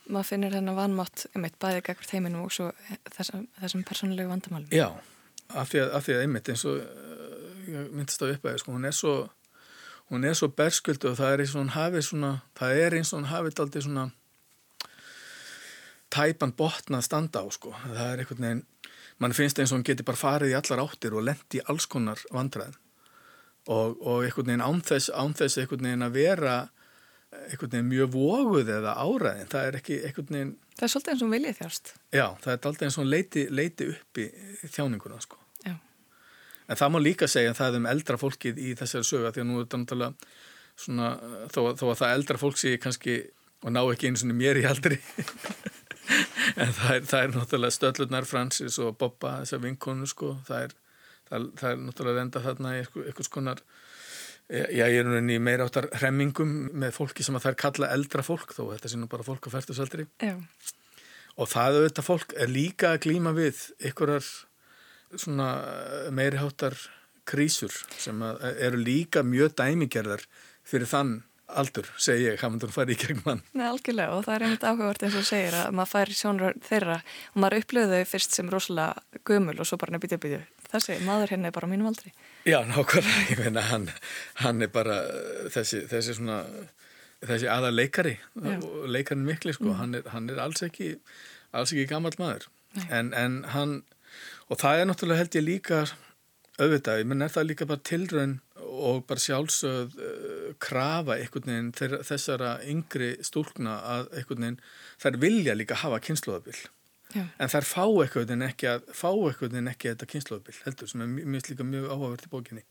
[0.08, 2.70] maður finnir þennan vanmátt eitt bæðið gegn þeiminum og svo
[3.15, 4.70] þessum, þessum persónulegu vandamálum.
[4.74, 4.89] Já,
[5.54, 6.78] af því að, af því að einmitt eins og
[7.65, 9.15] ég myndist á uppæði, sko, hún er svo
[10.12, 13.12] hún er svo bersköldu og það er eins og hún hafið svona, það er eins
[13.12, 14.06] og hún hafið aldrei svona
[16.13, 18.63] tæpan botna að standa á, sko það er einhvern veginn,
[19.18, 21.89] mann finnst eins og hún geti bara farið í allar áttir og lendi í alls
[21.89, 22.78] konar vandræðin
[23.65, 26.56] og, og einhvern veginn ánþess, ánþess einhvern veginn að vera
[27.45, 31.24] einhvern veginn mjög voguð eða áræðin, það er ekki einhvern veginn Það er svolítið eins
[31.24, 34.26] og viljið þjárst Já, það er alltaf eins og leiti, leiti upp í
[34.65, 35.39] þjáninguna sko.
[36.65, 39.41] En það má líka segja að það er um eldra fólkið í þessari söga því
[39.43, 40.30] að nú er þetta náttúrulega
[40.76, 41.10] svona,
[41.54, 43.17] þó, þó að það eldra fólk sé kannski
[43.65, 44.98] og ná ekki einu svona mér í aldri
[46.62, 50.76] en það er, það er náttúrulega Stöllurnar, Francis og Bobba þessar vinkonu sko, það er,
[51.30, 53.63] það, það er náttúrulega enda þarna í eitthvað skonar
[54.45, 57.88] Já, ég er núna í meira áttar hremmingum með fólki sem að það er kalla
[57.95, 60.05] eldra fólk þó þetta sé nú bara fólk á færtusaldri
[61.36, 64.27] og það auðvitað fólk er líka að glýma við ykkurar
[65.17, 65.47] svona
[66.13, 66.77] meiri háttar
[67.25, 68.21] krísur sem
[68.53, 70.27] eru líka mjög dæmigerðar
[70.65, 73.41] fyrir þann aldur, segi ég, hafandur farið í gegn mann.
[73.53, 76.95] Nei, algjörlega og það er einmitt áhugavert eins og segir að maður fær sjónur þeirra
[77.01, 80.97] og maður upplöðu þau fyrst sem rosalega gömul og svo bara nefnir bytja bytja þessi
[81.05, 82.13] maður henni er bara mínum aldri
[82.45, 83.88] Já, nákvæmlega, ég meina hann,
[84.38, 84.99] hann er bara
[85.49, 86.43] þessi, þessi svona
[87.25, 89.79] þessi aða leikari leikarinn mikli sko, mm.
[89.79, 90.91] hann, er, hann er alls ekki
[91.55, 92.45] alls ekki gammal maður.
[92.91, 93.79] En, en hann
[94.51, 95.79] og það er náttúrulega held ég líka
[96.60, 102.01] auðvitað, ég menn er það líka bara tilrönd og bara sjálfsögð uh, krafa einhvern veginn
[102.05, 104.63] þessara yngri stúlkna að einhvern veginn
[105.01, 106.60] þær vilja líka hafa kynsluðabill
[107.15, 107.23] Já.
[107.39, 111.04] en þær fá eitthvað en ekki að fá eitthvað en ekki þetta kynnslóðbill heldur sem
[111.06, 112.65] er mjög líka mjög áhugavert í bókinni.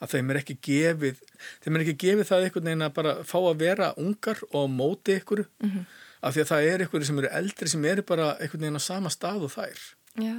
[0.00, 1.24] Að þeim er ekki gefið
[1.64, 5.16] þeim er ekki gefið það eitthvað en að bara fá að vera ungar og móti
[5.20, 5.88] ykkur mm -hmm.
[6.20, 8.82] af því að það er ykkur sem eru eldri sem eru bara eitthvað en á
[8.82, 9.80] sama stað og þær.
[10.20, 10.38] Já,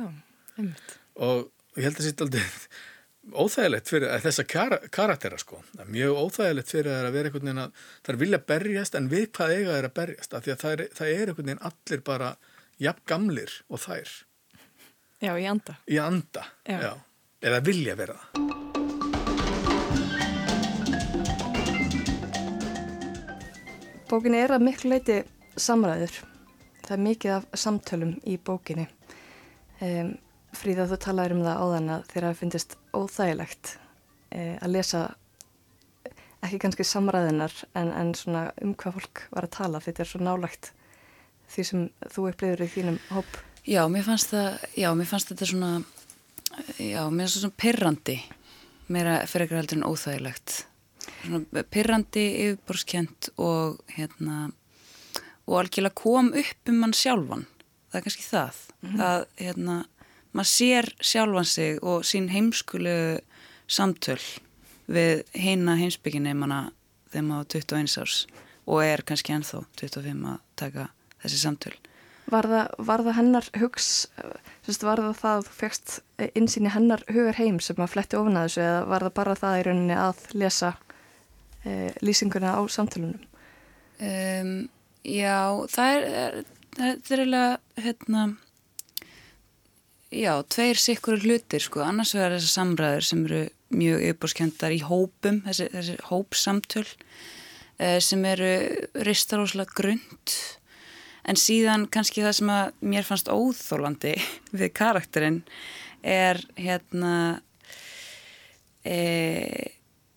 [0.58, 0.98] einmitt.
[1.16, 2.46] Og ég held að þetta er aldrei
[3.22, 5.62] óþægilegt fyrir þessa kar karaktera sko.
[5.86, 9.78] Mjög óþægilegt fyrir að vera einhvern veginn að er vilja berjast en við hvað eiga
[9.78, 10.34] er að berjast?
[10.34, 11.34] Af því að það er, það er
[12.82, 14.12] jafn gamlir og þær.
[15.22, 15.78] Já, í anda.
[15.86, 16.80] Í anda, já.
[16.82, 16.94] já.
[17.42, 18.42] Eða vilja vera það.
[24.12, 25.22] Bókinni er að miklu leiti
[25.56, 26.18] samræður.
[26.82, 28.90] Það er mikið af samtölum í bókinni.
[29.80, 30.18] Um,
[30.58, 35.06] Fríða, þú talaður um það áðan að þér hafi fyndist óþægilegt um, að lesa
[36.42, 39.82] ekki kannski samræðinar en, en svona um hvað fólk var að tala.
[39.86, 40.74] Þetta er svo nálagt
[41.52, 43.40] því sem þú upplifur í þínum hóp?
[43.68, 45.72] Já, mér fannst það, já, mér fannst þetta svona
[46.80, 48.18] já, mér fannst þetta svona pirrandi
[48.92, 50.56] meira fyrir ekki heldur en óþægilegt.
[51.22, 54.50] Svona pirrandi yfirborskjent og hérna
[55.48, 57.48] og algjörlega kom upp um mann sjálfan.
[57.92, 59.02] Það er kannski það mm -hmm.
[59.08, 59.86] að hérna,
[60.34, 63.20] maður sér sjálfan sig og sín heimskulu
[63.68, 64.22] samtöl
[64.88, 66.72] við heina heimsbygginni manna
[67.12, 68.28] þegar maður 21 árs
[68.66, 70.90] og er kannski ennþá 25 að taka
[71.24, 71.74] þessi samtöl.
[72.32, 73.88] Var það, var það hennar hugs,
[74.86, 75.96] var það það að þú fegst
[76.38, 79.66] insýni hennar hugar heim sem að fletti ofna þessu eða var það bara það í
[79.68, 80.70] rauninni að lesa
[81.66, 81.74] e,
[82.06, 83.26] lýsinguna á samtölunum?
[84.02, 84.54] Um,
[85.04, 85.42] já,
[85.74, 86.38] það er, er,
[86.78, 87.52] það er eiginlega,
[87.86, 88.24] hérna,
[90.12, 95.44] já, tveir sikkur hlutir, sko, annars vegar þessar samræður sem eru mjög yfirbórskjöndar í hópum,
[95.46, 98.52] þessi, þessi hópsamtöl e, sem eru
[99.08, 100.40] ristaróslega grund
[101.28, 104.16] en síðan kannski það sem að mér fannst óþólandi
[104.60, 105.42] við karakterinn
[106.02, 107.14] er hérna
[108.84, 109.72] e,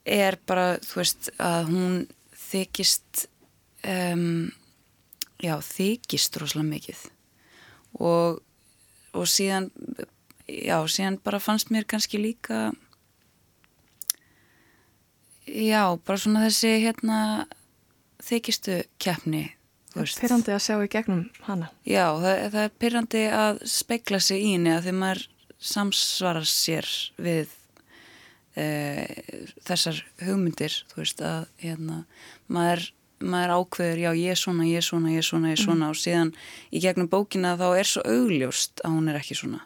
[0.05, 1.99] er bara þú veist að hún
[2.45, 3.27] þykist
[3.85, 4.51] um,
[5.43, 7.05] já þykist rosalega mikið.
[8.01, 8.41] Og,
[9.15, 9.71] og síðan
[10.49, 12.73] já síðan bara fannst mér kannski líka
[15.47, 17.19] já bara svona þessi hérna
[18.25, 19.47] þykistu keppni
[19.95, 21.69] Pyrrandi að sjá í gegnum hana.
[21.87, 25.21] Já, það, það er pyrrandi að speikla sig í henni að því maður
[25.65, 26.89] samsvarar sér
[27.23, 27.53] við
[28.59, 28.67] e,
[29.67, 32.01] þessar hugmyndir, þú veist að hérna,
[32.51, 32.89] maður,
[33.23, 35.87] maður ákveður, já ég er svona, ég er svona, ég er svona, ég er svona
[35.87, 35.95] mm.
[35.95, 36.35] og síðan
[36.75, 39.63] í gegnum bókina þá er svo augljóst að hún er ekki svona.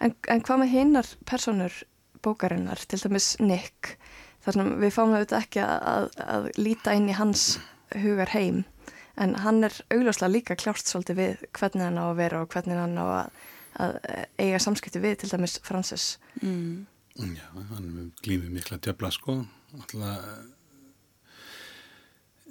[0.00, 1.76] En, en hvað með hinnar personur
[2.24, 3.98] bókarinnar, til dæmis Nick,
[4.46, 7.46] þar sem við fáum auðvitað ekki að, að, að líta inn í hans
[7.94, 8.64] hugar heim
[9.18, 12.78] en hann er augljóslega líka kljást svolítið við hvernig hann á að vera og hvernig
[12.78, 13.40] hann á að,
[13.84, 13.98] að
[14.38, 16.10] eiga samskipti við til dæmis Francis.
[16.42, 16.86] Mm.
[17.18, 19.40] Já, hann glýmið mikla djöfla sko.
[19.74, 20.04] Alltaf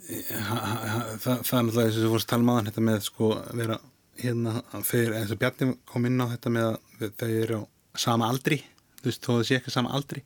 [0.08, 2.84] ha, ha, ha, það, það er náttúrulega þess að þú fórst tala maður um þetta
[2.89, 3.77] með sko vera
[4.17, 4.53] hérna
[4.88, 7.63] þegar eins og Bjarni kom inn á þetta með að þau eru á
[7.97, 8.62] sama aldri
[8.97, 10.23] þú veist, þó það sé ekki sama aldri.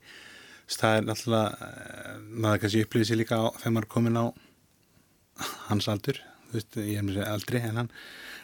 [0.71, 4.25] Það er náttúrulega eh, maður kannski upplýðið sér líka á þegar maður er komin á
[5.67, 6.21] hans aldur
[6.57, 7.93] veist, ég hef mér aldrei en hann,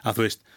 [0.04, 0.48] að þú veist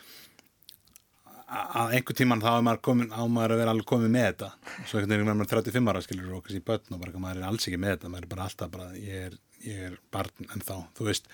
[1.50, 4.50] að einhver tíman þá er maður komin á maður að vera alveg komin með þetta.
[4.86, 7.48] Svo einhvern veginn er maður 35 ára skilur og kannski börn og bara maður er
[7.48, 9.34] alls ekki með þetta maður er bara alltaf bara, ég er,
[9.66, 11.26] ég er barn en þá, þú veist.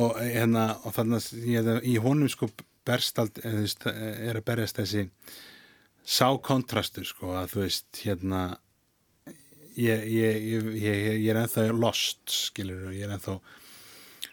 [0.00, 1.28] Og hérna, og þannig
[1.60, 2.48] að í honum sko
[2.88, 5.06] berst allt, er að berjast þessi
[6.08, 8.44] sákontrastur sko að þú veist, hérna
[9.76, 13.36] ég, ég, er ennþá lost skilur og ég er ennþá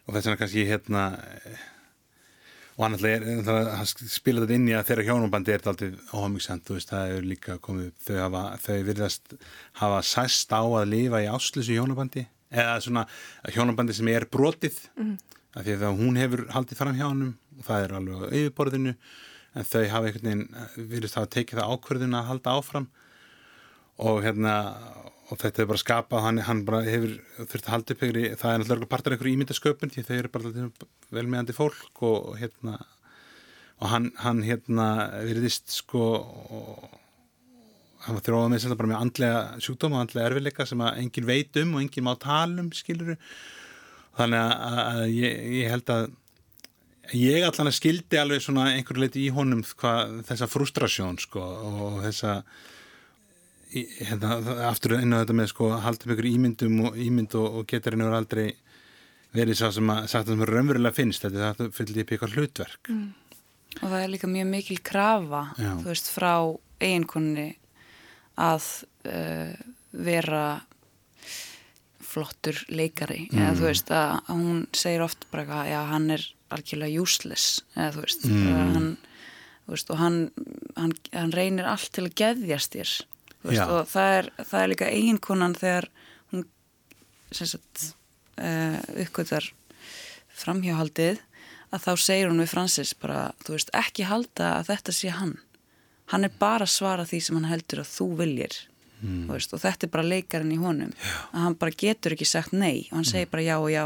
[0.07, 1.03] og þess vegna kannski hérna
[2.77, 7.13] og hann alltaf spila þetta inn í að þeirra hjónubandi er þetta þú veist, það
[7.15, 9.33] er líka komið, þau hafa, þau virðast
[9.81, 13.07] hafa sæst á að lifa í áslusu hjónubandi, eða svona
[13.55, 15.17] hjónubandi sem er brotið mm -hmm.
[15.57, 18.95] af því að hún hefur haldið fram hjá hann og það er alveg á yfirborðinu
[19.57, 22.87] en þau hafa einhvern veginn virðist hafa tekið það ákverðin að halda áfram
[23.97, 24.53] og hérna
[25.27, 28.53] og þetta er bara skapað, hann, hann bara hefur þurft að halda upp ykkur, það
[28.53, 30.69] er náttúrulega partur af einhverju ímyndasköpun, því þau eru bara
[31.17, 32.77] velmeðandi fólk og, og hérna
[33.77, 34.87] og hann, hann hérna
[35.27, 36.87] virðist sko og,
[38.05, 41.27] hann var þróðað með þetta bara með andlega sjúkdóm og andlega erfiðleika sem að engin
[41.27, 43.17] veit um og engin má tala um, skiluru
[44.17, 46.07] þannig að, að ég, ég held að
[47.17, 51.99] ég allan að skildi alveg svona einhverju leiti í honum hvað, þessa frustrasjón sko og
[52.05, 52.39] þessa
[53.73, 54.37] hérna,
[54.69, 58.07] aftur inn á þetta með sko upp ykkur ímyndum og ímynd og, og getur henni
[58.07, 58.47] verið aldrei
[59.35, 62.91] verið svo sem að sagt að það raunverulega finnst þetta það fylgir upp ykkur hlutverk
[62.93, 63.07] mm.
[63.81, 65.71] og það er líka mjög mikil krafa Já.
[65.81, 66.33] þú veist frá
[66.77, 67.49] eiginkonni
[68.37, 68.69] að
[69.09, 69.53] uh,
[69.91, 70.45] vera
[72.07, 73.41] flottur leikari mm.
[73.41, 76.25] eða þú veist að, hún segir oft bara að hann er
[76.55, 78.73] algjörlega useless eða þú veist, mm.
[78.77, 78.89] hann,
[79.65, 80.19] þú veist og hann,
[80.79, 82.95] hann, hann reynir allt til að geðjast þér
[83.47, 85.89] veist, og það er, það er líka eiginkonan þegar
[86.33, 86.45] hún
[87.31, 87.89] sagt,
[88.41, 89.51] uh, uppgötar
[90.37, 91.23] framhjáhaldið
[91.75, 95.35] að þá segir hún við Francis bara, þú veist, ekki halda að þetta sé hann
[96.13, 98.57] hann er bara að svara því sem hann heldur að þú viljir
[99.01, 99.25] mm.
[99.31, 101.15] veist, og þetta er bara leikarinn í honum Já.
[101.33, 103.33] að hann bara getur ekki sagt nei og hann segir mm.
[103.35, 103.85] bara já og já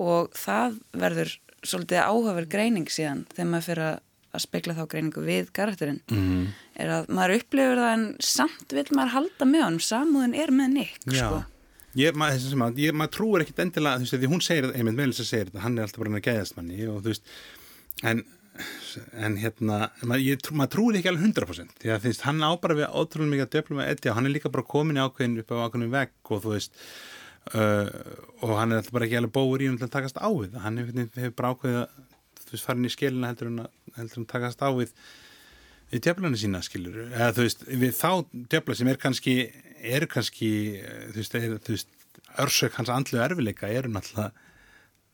[0.00, 3.98] og það verður svolítið áhugaverð greining síðan þegar maður fyrir að
[4.30, 6.42] að spekla þá greiningu við karakterinn mm.
[6.82, 10.74] er að maður upplifur það en samt vil maður halda með honum samúðin er með
[10.76, 11.40] Nick sko.
[11.98, 15.22] ég, maður, að, ég, maður trúur ekkit endilega þú veist, því hún segir, einmitt meðlis
[15.24, 17.32] að segir þetta hann er alltaf bara hann að gæðast manni og veist
[18.06, 18.22] en,
[19.18, 22.92] en hérna maður, ég, maður trúur ekki alveg 100% því að veist, hann ábara við
[22.94, 25.56] ótrúlega mikið að döfla með Eddie og hann er líka bara komin í ákveðin upp
[25.56, 26.84] á ákveðinu vegg og þú veist
[27.56, 27.90] uh,
[28.44, 30.54] og hann er alltaf bara ekki alveg bóður í um til að takast á við
[30.62, 32.06] hann hefur hef bara ákveðið að
[32.50, 34.92] þú veist, farin í skilina heldur en að, heldur en að takast á við
[35.90, 38.10] í djöflanu sína, skilur eða þú veist, við þá
[38.52, 39.38] djöfla sem er kannski
[39.80, 40.52] er kannski,
[41.14, 41.96] þú veist, er, þú veist
[42.40, 44.30] örsök hans andlu erfileika eru náttúrulega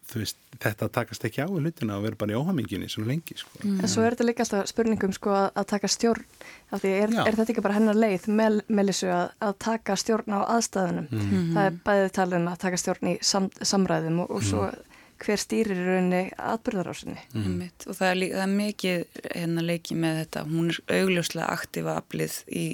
[0.06, 3.34] þú veist, þetta takast ekki á í hlutina og verður bara í óhaminginni svona lengi
[3.40, 3.50] sko.
[3.58, 3.80] mm.
[3.82, 6.26] En svo er þetta líka alltaf spurningum sko að, að taka stjórn
[6.70, 10.36] af því er, er þetta ekki bara hennar leið með Melissu að, að taka stjórn
[10.38, 11.48] á aðstæðunum mm.
[11.56, 15.40] það er bæðið talin að taka stjórn í sam, samræðum og, og svo mm hver
[15.40, 17.22] stýrir í rauninni atbyrðarásinni.
[17.34, 17.60] Mm.
[17.86, 21.96] Og það er, líka, það er mikið hérna leikið með þetta, hún er augljóslega aktífa
[22.02, 22.66] aflið í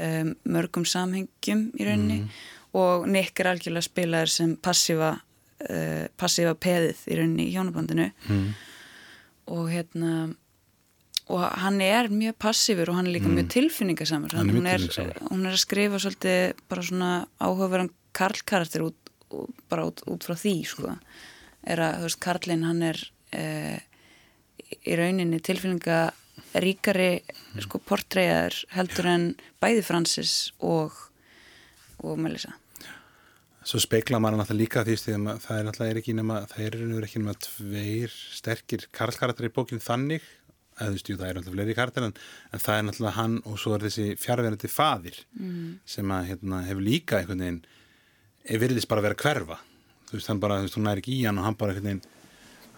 [0.00, 2.44] um, mörgum samhengjum í rauninni mm.
[2.78, 5.14] og Nick er algjörlega spilaður sem passífa,
[5.68, 8.46] uh, passífa peðið í rauninni í hjónabandinu mm.
[9.56, 10.14] og hérna
[11.32, 13.36] og hann er mjög passífur og hann er líka mm.
[13.40, 14.86] mjög tilfinningasamur hann hún, er,
[15.30, 19.12] hún er að skrifa svolítið bara svona áhugaverðan karlkarakter út,
[19.70, 20.96] bara út, út frá því sko
[21.62, 22.98] er að, þú veist, Karlinn hann er
[23.32, 23.44] e,
[24.82, 26.00] í rauninni tilfinninga
[26.62, 27.22] ríkari
[27.62, 29.30] sko portræðar heldur en
[29.62, 30.96] bæði Francis og
[32.02, 32.54] og Melissa.
[33.62, 37.20] Svo speikla maður náttúrulega líka því að það er náttúrulega ekki nema það er ekki
[37.22, 40.24] nema tveir sterkir karlkarakter í bókinu þannig.
[40.72, 42.14] Eða þú veist, jú, það er náttúrulega fleiri karakter en,
[42.50, 45.66] en það er náttúrulega hann og svo er þessi fjárverðandi fadir mm.
[45.94, 47.60] sem að hérna, hefur líka einhvern veginn
[48.64, 49.58] virðist bara að vera hverfa
[50.12, 51.88] þú veist, hann bara, þú veist, hún er ekki í hann og hann bara einhvern
[51.90, 52.04] veginn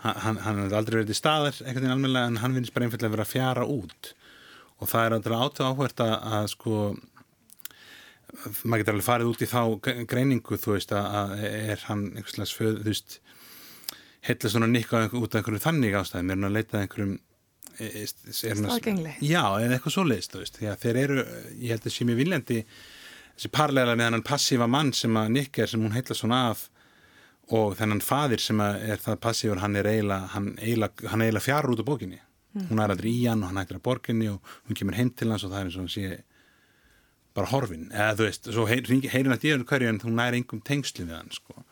[0.05, 3.11] hann, hann er aldrei verið í staðar einhvern veginn almennilega en hann finnst bara einfallega
[3.11, 4.13] að vera fjara út.
[4.83, 6.79] Og það er aldrei átöð áhvert að, að sko
[8.65, 9.61] maður getur alveg farið út í þá
[10.11, 13.21] greiningu, þú veist, að er hann einhvers slags föð, þú veist
[14.25, 17.15] heitla svona nikka út af einhverju þannig ástæðum, er hann að leita einhverjum
[17.79, 21.25] e, e, staðgengli já, eða eitthvað svo leiðist, þú veist, því að þeir eru
[21.61, 22.61] ég held að sé mér viljandi
[23.35, 26.69] þessi parlega með hann passífa mann sem að nikka sem hún heitla svona af
[27.53, 32.21] og þennan fadir sem er það passífur hann er eiginlega eiginlega, fjarr út á bókinni
[32.55, 32.69] mm.
[32.71, 35.31] hún er aldrei í hann og hann hættir að borginni og hún kemur heim til
[35.33, 36.23] hans og það er eins og hann sé
[37.35, 40.63] bara horfin eða þú veist, svo heyrin heyr að dýra hverju en hún næri engum
[40.65, 41.65] tengsli við hann sko.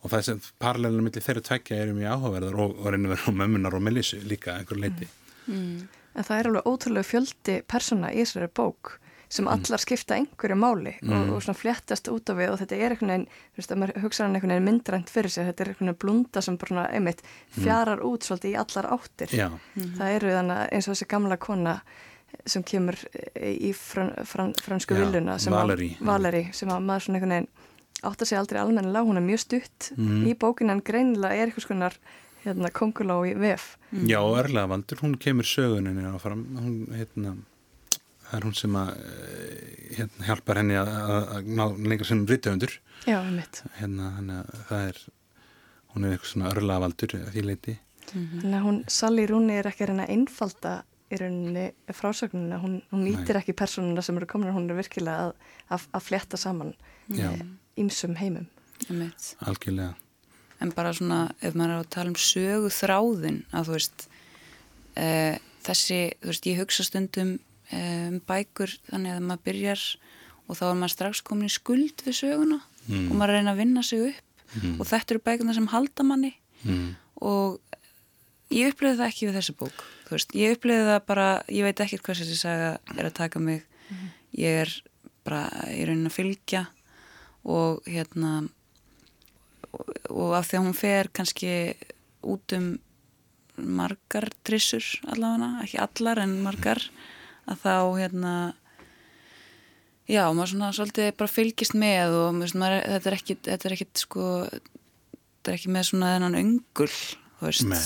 [0.00, 3.32] og það sem paralelina millir þeirra tvekja eru mjög áhugaverðar og, og reynir verið á
[3.42, 5.08] mömmunar og mellissu líka einhver leiti
[5.46, 5.54] mm.
[5.54, 5.88] Mm.
[6.18, 8.96] En það er alveg ótrúlega fjöldi persóna í þessari bók
[9.30, 9.52] sem mm.
[9.54, 11.12] allar skipta einhverju máli mm.
[11.14, 13.80] og, og svona fléttast út af við og þetta er einhvern veginn, þú veist, að
[13.82, 16.86] maður hugsa hann einhvern veginn myndrænt fyrir sig, þetta er einhvern veginn blunda sem bara
[16.90, 17.62] einmitt mm.
[17.62, 19.34] fjarar út svolítið í allar áttir.
[19.38, 19.48] Já.
[19.98, 21.76] Það eru þannig eins og þessi gamla kona
[22.46, 22.98] sem kemur
[23.38, 25.92] í fran, fran, fransku Já, viljuna Valeri.
[26.06, 27.50] Valeri sem að maður svona einhvern veginn
[28.00, 30.24] átt að segja aldrei almennilega, hún er mjög stutt mm.
[30.30, 31.96] í bókinu en greinilega er eitthvað skonar
[32.44, 33.74] hérna, kongulá í VF.
[34.08, 37.34] Já, Erla Valdur, hún kemur söguninni áfram, hún hérna
[38.30, 38.90] það er hún sem að
[39.98, 40.90] hérna, hjálpar henni að,
[41.36, 45.00] að ná lengra sem rittöfundur hérna, hérna, það er
[45.94, 47.76] hún er eitthvað svona örlavaldur því leiti
[48.12, 48.54] mm -hmm.
[48.54, 50.74] Að hún, Sally Rúni er ekki að reyna að einfalda
[51.10, 53.40] í rauninni frásögnuna, hún, hún nýtir Nei.
[53.42, 55.32] ekki personuna sem eru komin, hún er virkilega að,
[55.68, 56.74] að, að fletta saman
[57.76, 58.46] ímsum heimum.
[59.40, 59.94] Algjörlega.
[60.60, 64.08] En bara svona, ef maður er að tala um sögu þráðin að þú veist
[64.94, 67.38] e, þessi, þú veist, ég hugsa stundum
[67.76, 69.84] um, bækur þannig að maður byrjar
[70.46, 73.08] og þá er maður strax komin í skuld við söguna mm.
[73.08, 74.76] og maður reyna að vinna sig upp mm.
[74.78, 76.32] og þetta eru bækurna sem halda manni
[76.64, 76.86] mm.
[77.26, 77.60] og
[78.54, 82.00] ég upplöði það ekki við þessu bók veist, ég upplöði það bara, ég veit ekki
[82.02, 84.08] hvað þessi saga er að taka mig mm.
[84.40, 84.76] ég er
[85.26, 86.66] bara í raunin að fylgja
[87.46, 88.40] og hérna
[89.70, 91.52] og, og af því að hún fer kannski
[92.26, 92.72] út um
[93.60, 96.80] margar trissur allavega, ekki allar en margar
[97.48, 98.34] að þá hérna
[100.10, 103.88] já, maður svona svolítið bara fylgist með og maður, þetta er ekki þetta er ekki
[104.02, 106.92] sko þetta er ekki með svona þennan öngul
[107.40, 107.80] Nei,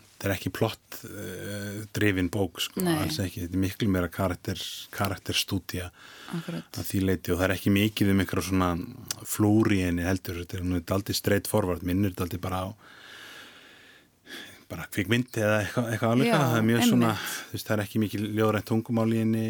[0.00, 4.60] þetta er ekki plott uh, drifin bók sko, alls ekki, þetta er miklu meira karakter
[4.94, 5.90] karakterstúdja
[6.32, 8.70] að því leiti og það er ekki mikið um einhverja svona
[9.28, 12.68] flúri enni heldur, þetta er aldrei straight forward, minnur þetta aldrei bara á
[14.70, 16.90] bara kvikmynd eða eitthvað, eitthvað alveg það er mjög einmitt.
[16.92, 19.46] svona, þú veist, það er ekki mikið ljóðrænt tungumál í henni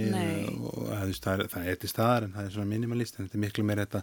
[0.54, 3.26] og það, veist, það, er, það er til staðar en það er svona minimalist en
[3.28, 4.02] þetta er miklu meira þetta,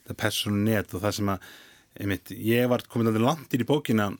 [0.00, 1.50] þetta persónu net og það sem að
[2.00, 4.10] einmitt, ég var komin alveg langt í bókina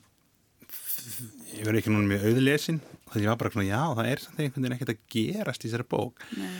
[1.51, 4.09] ég verði ekki núna mjög auðlesin og þannig að ég var bara svona, já, það
[4.11, 6.51] er samt einhvern veginn ekkert að gerast í þessari bók Nei.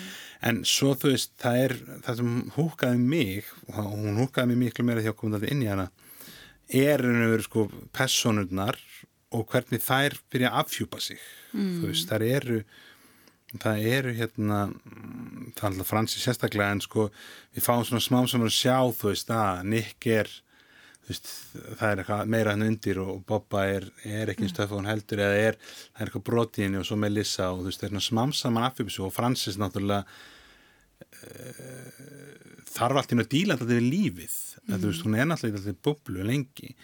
[0.50, 1.76] en svo þú veist, það er
[2.08, 5.64] það sem húkaði mig og hún húkaði mig miklu meira því að koma þetta inn
[5.64, 5.88] í hana
[6.72, 8.80] er einhvern veginn sko personurnar
[9.32, 11.20] og hvernig þær byrja að afhjúpa sig
[11.54, 11.74] mm.
[11.80, 12.62] þú veist, þær eru
[13.60, 14.60] það eru hérna
[15.58, 17.10] það er alltaf fransi sérstaklega en sko
[17.52, 20.32] við fáum svona smám saman að sjá þú veist að Nick er
[21.12, 21.32] veist,
[21.80, 24.92] það er eitthvað meira hann undir og Bobba er, er ekki eins töff og hann
[24.92, 25.60] heldur eða er,
[25.92, 28.68] það er eitthvað brotíðinni og svo með Lissa og þú veist, það er svona smamsaman
[28.70, 30.04] affjöpsu og Francis náttúrulega
[31.10, 31.92] uh,
[32.72, 34.76] þarf alltaf að díla alltaf við lífið mm.
[34.76, 36.76] þú veist, hún er náttúrulega alltaf bublu lengi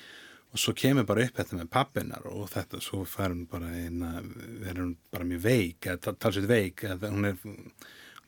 [0.54, 4.80] og svo kemur bara upp þetta með pappinnar og þetta, svo fær hún bara er
[4.80, 7.40] hún bara mjög veik eða talsveit veik, eða hún er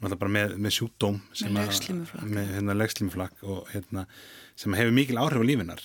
[0.07, 4.05] er bara með, með sjúkdóm með hérna, legslímuflakk og hérna
[4.59, 5.81] sem hefur mikil áhrif á lífinar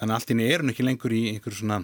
[0.00, 1.82] þannig að allt ínni er hún ekki lengur í einhverju svona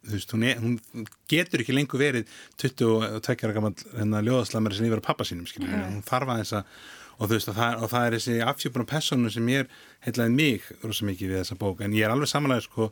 [0.00, 2.30] þú veist, hún, er, hún getur ekki lengur verið
[2.62, 5.76] 22 ára gammal hérna, ljóðaslamari sem yfir á pappa sínum mm.
[5.86, 6.74] hún þarf að þess að
[7.20, 9.74] og þú veist, og það, og það er þessi afsjöfuna personu sem ég
[10.06, 12.88] heitlaði mig rosa mikið við þessa bók, en ég er alveg samanlega sko,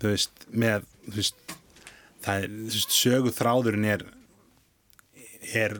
[0.00, 1.58] þú veist, með þú veist,
[2.24, 4.06] það er, þú veist, sögu þráðurinn er
[5.56, 5.72] er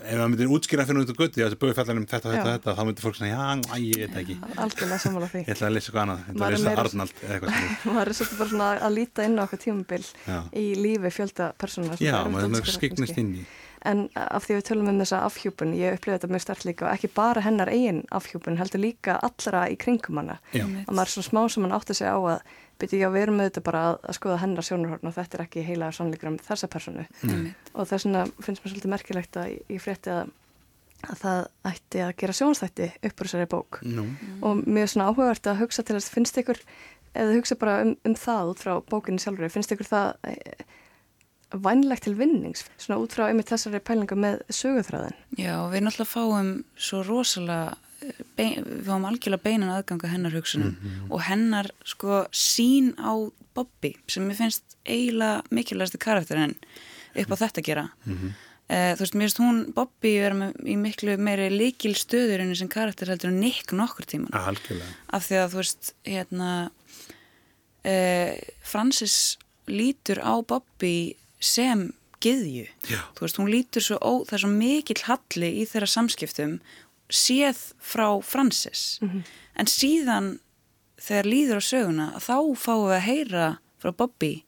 [0.00, 2.82] ef maður myndir útskýra fyrir út á gutti þessu búið um þetta, þetta, þetta þá
[2.88, 4.36] myndir fólk svona, já, ég veit ekki.
[4.54, 5.42] Algjörlega samanlega því.
[5.42, 7.12] Ég ætla að lesa eitthvað annað, ég ætla að lesa Arnald
[7.96, 10.00] maður er svolítið bara svona að líta inn á okkur tímabil
[10.56, 13.44] í lífi fjölda persónar já, maður er skiknist inn í
[13.88, 16.94] en af því við tölum um þessa afhjúpun ég upplifði þetta mjög stert líka og
[16.94, 20.36] ekki bara hennar eigin afhjúpun, heldur líka allra í kringum hana.
[20.86, 22.42] Og maður er svona smá sem hann átti sig á að
[22.80, 25.64] byrju já við erum auðvitað bara að, að skoða hennar sjónurhorn og þetta er ekki
[25.66, 27.42] heila sannleikur um þessa personu mm.
[27.74, 30.30] og þess vegna finnst mér svolítið merkilegt að ég frétti að,
[31.04, 33.80] að það ætti að gera sjónstætti uppur þessari bók.
[33.84, 34.06] No.
[34.40, 36.60] og mér er svona áhugavert að hugsa til að finnst ykkur,
[37.12, 40.14] eða hugsa bara um, um það út frá bókinni sjálfur, finnst ykkur það
[41.50, 46.50] vænlegt til vinnings, svona út frá einmitt þessari pælingu með sögurþræðin Já, við náttúrulega fáum
[46.76, 47.76] svo rosalega
[48.38, 51.10] bein, við fáum algjörlega beinan aðganga hennar hugsunum mm -hmm.
[51.12, 53.12] og hennar sko sín á
[53.54, 56.54] Bobby sem mér finnst eiginlega mikilvægstu karakterinn
[57.14, 57.88] upp á þetta að gera.
[58.04, 58.32] Mm -hmm.
[58.70, 62.56] uh, þú veist, mér finnst hún Bobby vera með, í miklu meiri líkil stöður enn
[62.56, 64.54] sem karakter heldur en Nick nokkur tíman ah,
[65.12, 66.70] af því að þú veist hérna
[67.84, 71.88] uh, Francis lítur á Bobby sem
[72.20, 72.66] giðju,
[73.16, 76.58] þú veist, hún lítur svo ó, það er svo mikill halli í þeirra samskiptum
[77.10, 79.22] séð frá Francis mm -hmm.
[79.54, 80.38] en síðan
[81.00, 83.46] þegar líður á söguna þá fáum við að heyra
[83.80, 84.44] frá Bobby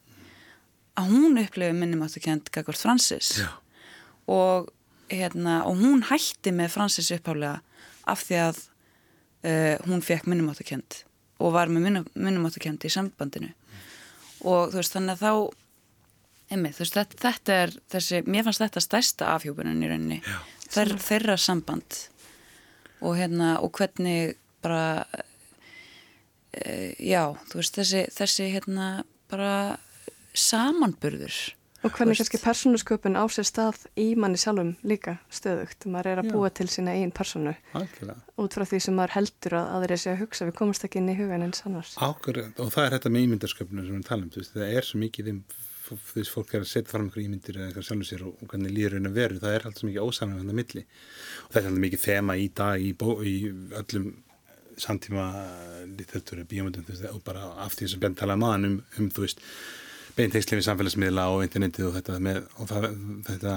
[0.96, 3.48] að hún upplifi minnum áttu kent Gagvart Francis Já.
[4.26, 4.68] og
[5.08, 7.60] hérna og hún hætti með Francis upphálega
[8.04, 8.60] af því að
[9.44, 11.04] uh, hún fekk minnum áttu kent
[11.38, 13.80] og var með minnum áttu kent í sambandinu mm.
[14.44, 15.61] og þú veist þannig að þá
[16.52, 20.20] einmitt, veist, þetta, þetta er þessi, mér fannst þetta stærsta afhjúbunin í rauninni.
[20.72, 21.98] Þer, þeirra samband.
[23.02, 25.06] Og hérna og hvernig bara
[26.54, 28.92] e, já, þú veist þessi, þessi hérna
[29.32, 29.56] bara
[30.36, 31.40] samanburður.
[31.82, 36.28] Og hvernig kannski persónusköpun á sér stað í manni sjálfum líka stöðugt maður er að
[36.28, 36.32] já.
[36.36, 37.56] búa til sína einn persónu.
[38.38, 41.10] Út frá því sem maður heldur að aðri sé að hugsa, við komumst ekki inn
[41.10, 41.96] í hugan eins annars.
[41.98, 45.02] Ákveður, og það er þetta með ímyndarsköpunum sem við talum, þú veist, það er svo
[45.02, 45.42] mikið um
[45.98, 48.50] þú veist, fólk er að setja fram einhverju ímyndir eða eitthvað sjálfur sér og, og
[48.52, 50.84] hvernig líður henni að veru, það er alltaf mikið ósamlega hann að milli.
[51.44, 53.36] Og það er alltaf mikið þema í dag í, bó, í
[53.82, 54.10] öllum
[54.82, 55.24] samtíma
[55.92, 59.26] litteratur bíomöndum, þú veist, og bara af því sem benn talaði maður um, um, þú
[59.26, 59.42] veist
[60.16, 62.88] beintegsli við samfélagsmiðla og internetið og þetta með, og það,
[63.28, 63.56] þetta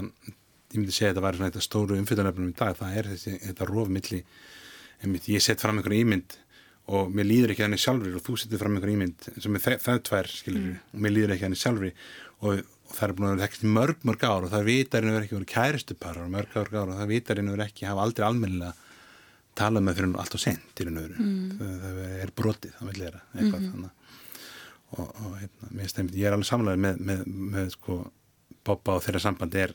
[0.75, 3.35] ég myndi segja að þetta var svona þetta stóru umfylgjarnefnum í dag, það er þessi,
[3.43, 4.21] þetta rófmilli
[5.31, 6.37] ég set fram einhverju ímynd
[6.85, 9.63] og mér líður ekki að henni sjálfur og þú setur fram einhverjum ímynd sem er
[9.81, 10.79] það, tvær skilur mm.
[10.93, 13.67] og mér líður ekki að henni sjálfur og, og það er búin að vera ekkert
[13.77, 16.91] mörg mörg ár og það vitar henni verið ekki verið kæristupar og mörg mörg ár
[16.91, 18.73] og það vitar henni verið ekki hafa aldrei almennilega
[19.57, 21.49] talað með fyrir henni allt og sent í henni verið mm.
[21.57, 23.89] það, það er brotið það vil vera eitthvað mm -hmm.
[24.99, 27.25] og, og mér stefnir, ég er alveg samlega með, með,
[27.55, 28.03] með sko
[28.65, 29.73] Bobba og þeirra samband er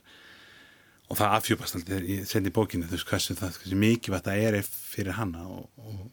[1.11, 5.15] og það afhjúpast í sendi bókinu þú veist hversu það, hversu mikið þetta er fyrir
[5.19, 6.09] hanna og, og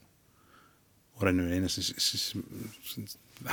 [1.17, 2.43] og reynum við eina sem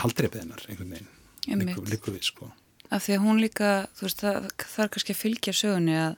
[0.02, 1.88] haldreipið hennar einhvern veginn.
[1.90, 2.50] Líku við sko.
[2.92, 6.16] Af því að hún líka, þú veist, það, það er kannski að fylgja sögunni að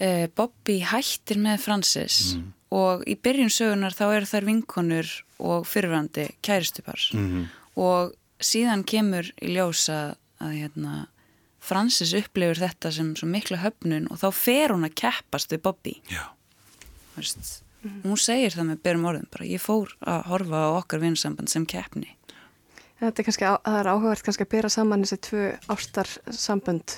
[0.00, 2.46] e, Bobby hættir með Francis mm.
[2.74, 5.12] og í byrjun sögunar þá eru þær vinkonur
[5.44, 7.48] og fyrrvandi kæristupar mm -hmm.
[7.80, 10.94] og síðan kemur í ljósa að hérna
[11.64, 15.94] Francis upplifur þetta sem mikla höfnun og þá fer hún að keppast við Bobby.
[16.12, 16.28] Já.
[17.16, 18.02] Vist, mm.
[18.08, 21.66] hún segir það með berum orðum bara ég fór að horfa á okkar vinsamband sem
[21.68, 22.16] keppni
[22.94, 26.92] Þetta er kannski, það er áhugavert kannski að bera saman þessi tvö ástarsambund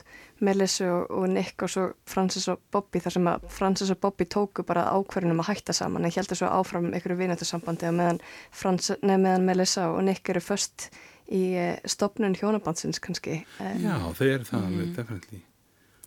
[0.44, 4.26] Melissu og, og Nick og svo Francis og Bobby þar sem að Francis og Bobby
[4.28, 8.20] tóku bara ákverðunum að hætta saman en heldur svo áfram ykkur vinættasambandi og meðan,
[9.08, 10.90] meðan Melissa og Nick eru först
[11.32, 13.40] í eh, stopnun hjónabandsins kannski
[13.80, 14.94] Já, þau eru það alveg, mm.
[15.00, 15.42] definitely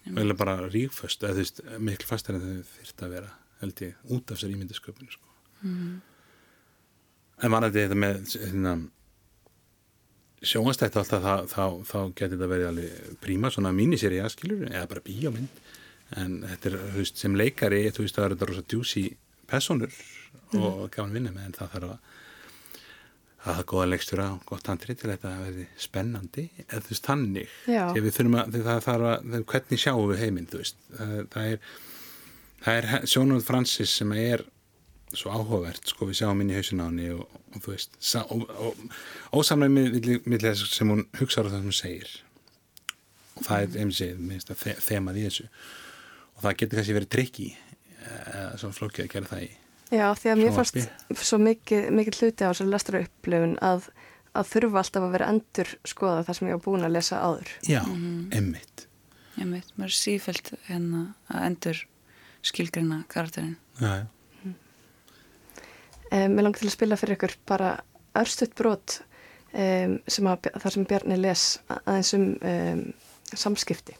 [0.09, 3.33] Vel bara ríkföst, eða þú veist miklu fastar en þau þurft að vera
[3.63, 5.35] held ég, út af sér ímyndisköpunni sko.
[5.61, 5.97] mm.
[7.43, 8.77] en var þetta með hérna
[10.39, 15.03] sjónastættu alltaf þá, þá, þá getur þetta verið alveg príma svona míniséri aðskilur eða bara
[15.03, 15.63] bíómynd
[16.19, 19.03] en þetta er veist, sem leikari þú veist það er þetta rosa djúsi
[19.49, 20.61] personur mm.
[20.61, 22.15] og gafan vinna með en það þarf að
[23.39, 27.05] það er goða leikstur á gott handri til þetta að verði spennandi eða þú veist
[27.07, 30.81] tannig því við þurfum að það þarf að hvernig sjáum við heiminn þú veist
[31.35, 31.69] það,
[32.63, 34.45] það er, Sjónund Francis sem er
[35.17, 37.23] svo áhugavert sko við sjáum inn í hausin á henni og,
[37.55, 37.95] og þú veist
[39.33, 42.11] ósamlega millir sem hún hugsaður á það sem hún segir.
[43.39, 45.47] Og það er minnst að þemað í þessu.
[46.35, 47.49] Og það getur kannski verið trikki
[48.09, 49.49] eða eh, svona flókið að gera það í
[49.89, 53.87] Já því að mér fannst svo mikið, mikið hluti á þessari lastara upplifun að,
[54.37, 57.53] að þurfa alltaf að vera endur skoða það sem ég á búin að lesa áður.
[57.65, 58.27] Já, mm -hmm.
[58.37, 58.85] emmitt
[59.39, 61.01] Emmitt, maður er sífælt hérna
[61.31, 61.81] að endur
[62.41, 64.07] skilgrina karakterinn Já, já
[66.09, 67.67] Um, mér langar til að spila fyrir ykkur bara
[68.17, 68.95] örstuðt brot
[69.53, 71.43] um, sem að, þar sem Bjarni les
[71.75, 72.79] aðeins um, um
[73.37, 73.93] samskipti.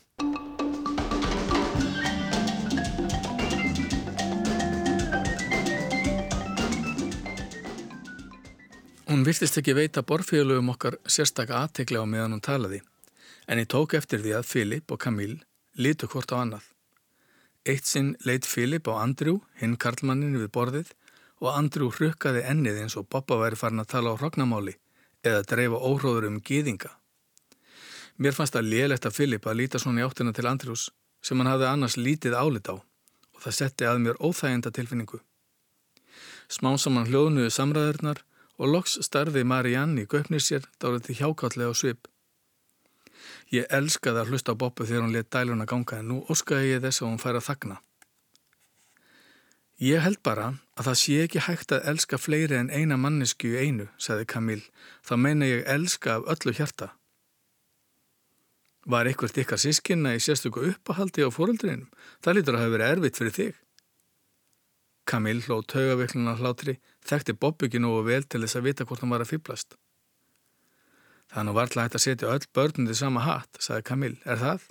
[9.09, 12.81] Hún viltist ekki veita borfélögum okkar sérstakka aðtegla á meðan hún talaði,
[13.45, 15.43] en ég tók eftir því að Filip og Camille
[15.77, 16.65] lítu hvort á annað.
[17.69, 20.93] Eitt sinn leitt Filip á Andrjú, hinn karlmannin við borðið,
[21.43, 24.73] og Andrú hrukkaði ennið eins og Bobba væri farin að tala á hrognamáli
[25.21, 26.89] eða dreifa óhróður um gýðinga.
[28.17, 30.89] Mér fannst það lélægt að Filip að líta svona í áttina til Andrús
[31.23, 35.21] sem hann hafði annars lítið álit á og það setti að mér óþægenda tilfinningu.
[36.49, 38.23] Smánsamann hljóðnuðu samræðurnar
[38.59, 42.09] og loks starði Marianne í göpnir sér dárið til hjákallega á svip.
[43.49, 46.83] Ég elskaði að hlusta á Bobbu þegar hún let dæluna ganga en nú óskaði ég
[46.83, 47.79] þess að hún færa þakna.
[49.79, 53.61] Ég held bara að það sé ekki hægt að elska fleiri en eina mannesku í
[53.63, 54.67] einu, sagði Camille.
[55.07, 56.91] Þá meina ég elska af öllu hjarta.
[58.89, 61.89] Var einhvert ykkar sískinna í sérstöku uppahaldi á fóröldrinum?
[62.19, 63.59] Það lítur að hafa verið erfitt fyrir þig.
[65.09, 66.77] Camille hló taugavikluna hlátri,
[67.07, 69.79] þekkti Bobbyggi nógu vel til þess að vita hvort hann var að fýblast.
[71.29, 74.21] Það er nú vartlega hægt að setja öll börnum til sama hatt, sagði Camille.
[74.25, 74.67] Er það?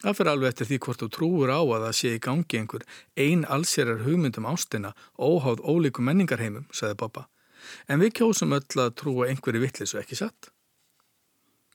[0.00, 2.84] Það fyrir alveg eftir því hvort þú trúur á að það sé í gangi einhver
[3.20, 7.26] ein allsérar hugmyndum ástina óháð ólíku menningarheimum, sagði Bobba.
[7.88, 10.48] En við kjósum öll að trúa einhverju vittlisu ekki satt.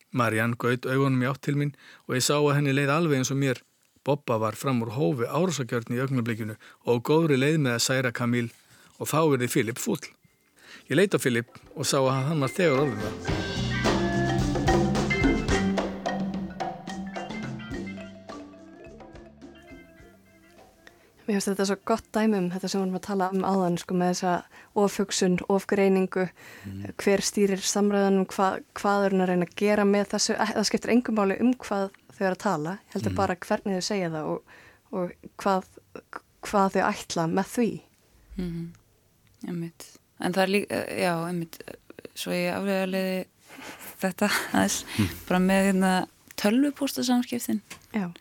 [0.09, 1.73] Mariann gaut augunum í átt til mín
[2.07, 3.61] og ég sá að henni leið alveg eins og mér.
[4.05, 8.47] Bobba var fram úr hófi árásakjörn í augnablikinu og góðri leið með að særa Kamíl
[8.97, 10.01] og þá verði Filip fúll.
[10.89, 13.54] Ég leita Filip og sá að hann var þegar orðum það.
[21.25, 23.95] Mér finnst þetta svo gott dæmum, þetta sem við varum að tala um áðan, sko,
[23.97, 24.33] með þessa
[24.77, 26.27] ofhugsun, ofgreiningu,
[26.69, 26.83] mm.
[27.01, 30.69] hver stýrir samræðanum, hvað, hvað er hún að reyna að gera með þessu, eh, það
[30.69, 33.17] skiptir engum máli um hvað þau eru að tala, heldur mm.
[33.17, 34.55] bara hvernig þau segja það og,
[35.01, 35.69] og hvað,
[36.45, 37.69] hvað þau ætla með því.
[38.37, 38.63] Mm.
[39.49, 39.91] Einmitt.
[40.21, 41.61] En það er líka, já, einmitt,
[42.13, 43.21] svo ég aflega leiði
[44.03, 45.15] þetta aðeins, mm.
[45.25, 45.95] bara með hérna
[46.37, 47.65] tölvupústa samskiptin.
[47.95, 48.11] Já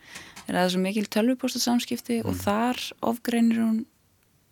[0.47, 2.29] er það svo mikil tölvupósta samskipti mm.
[2.31, 2.81] og þar
[3.11, 3.83] ofgreinir hún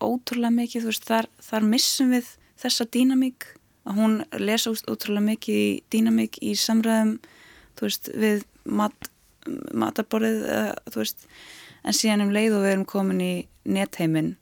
[0.03, 2.31] ótrúlega mikið, veist, þar, þar missum við
[2.63, 3.49] þessa dýnamík
[3.89, 7.17] að hún lesa ótrúlega mikið í dýnamík í samræðum
[7.81, 9.11] veist, við mat,
[9.75, 10.45] matarborið
[10.95, 11.27] veist,
[11.83, 13.33] en síðan um leið og við erum komin í
[13.65, 14.37] netheimin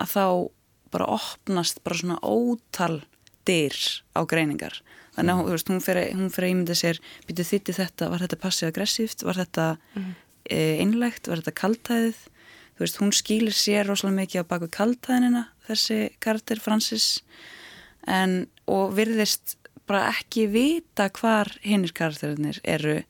[0.00, 0.26] að þá
[0.94, 3.00] bara opnast bara svona ótal
[3.46, 3.76] dyr
[4.14, 4.80] á greiningar
[5.16, 5.80] þannig að mm.
[6.20, 9.66] hún fyrir að ímynda sér byrju þitti þetta, var þetta passið-aggressíft var þetta
[9.96, 10.14] mm.
[10.46, 12.24] Eh, einlegt, var þetta kaltæðið
[12.76, 17.22] þú veist, hún skýlir sér rosalega mikið á baku kaltæðinina, þessi karakter Francis.
[18.06, 19.56] En, og virðist
[19.88, 23.00] bara ekki vita hvar hinnir karakterinir eru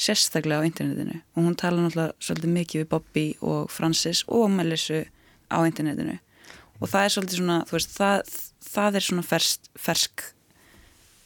[0.00, 1.20] sérstaklega á internetinu.
[1.34, 5.02] Og hún tala náttúrulega svolítið mikið við Bobby og Francis og Melissu
[5.50, 6.20] á internetinu.
[6.80, 8.34] Og það er svolítið svona, þú veist, það,
[8.70, 10.26] það er svona fersk, fersk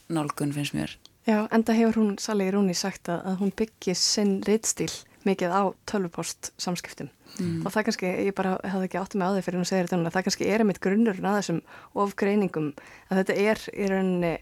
[0.09, 0.97] nálgun finnst mér.
[1.29, 4.93] Já, enda hefur hún Sali Rúni sagt að, hún byggir sinn reittstíl
[5.29, 7.63] mikið á tölvupost samskiptum mm.
[7.65, 10.15] og það kannski, ég bara hefði ekki átt með á því fyrir hún segir þetta,
[10.15, 11.61] það kannski er einmitt grunnurinn að þessum
[12.05, 12.73] ofgreiningum
[13.09, 14.35] að þetta er í rauninni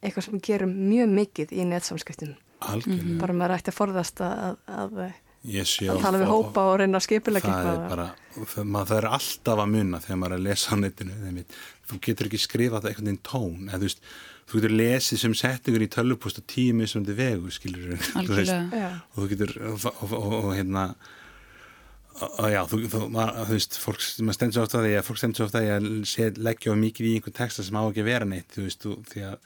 [0.00, 3.18] eitthvað sem gerum mjög mikið í netsamskiptum Algjörlega.
[3.20, 5.02] bara maður ætti að forðast að, að,
[5.40, 9.62] að tala við hópa og reyna að skipilega það er bara, það, það er alltaf
[9.62, 11.44] að munna þegar maður er að lesa á netinu
[11.90, 14.04] þú getur ekki skrifað það einhvern veginn tón eða þú veist
[14.50, 19.16] þú getur lesið sem settingur í tölvupúst og tíu mismundi vegu, skilur þú veist, og
[19.22, 20.86] þú getur og, og, og, og hérna
[22.20, 25.06] og já, þú, þú, maður, þú veist fólk, maður stendur svo ofta að því að
[25.06, 28.02] fólk stendur svo ofta að ég leggja of mikið í einhvern texta sem á ekki
[28.02, 29.38] að vera neitt, þú veist, þú, því að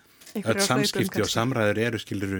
[0.43, 2.33] öll samskipti og samræður eru, skilur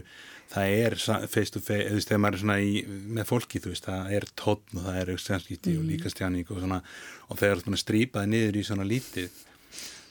[0.53, 0.99] það er
[1.31, 2.75] face to face, þú veist, þegar maður er svona í,
[3.17, 5.81] með fólki, þú veist, það er tótn og það er samskipti mm.
[5.81, 6.83] og líkastjáning og svona,
[7.29, 9.41] og þegar þú strýpaði niður í svona lítið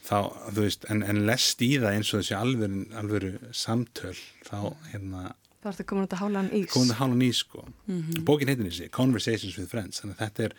[0.04, 0.18] þá,
[0.50, 4.58] þú veist, en, en lest í það eins og þessi alveru, alveru samtöl, þá,
[4.92, 5.30] hérna
[5.64, 7.62] þá ertu komin út að hála hann ís komin út að hála hann ís, sko
[7.64, 8.24] mm -hmm.
[8.28, 10.56] bókin heitin þessi, Conversations with Friends þannig að þetta er,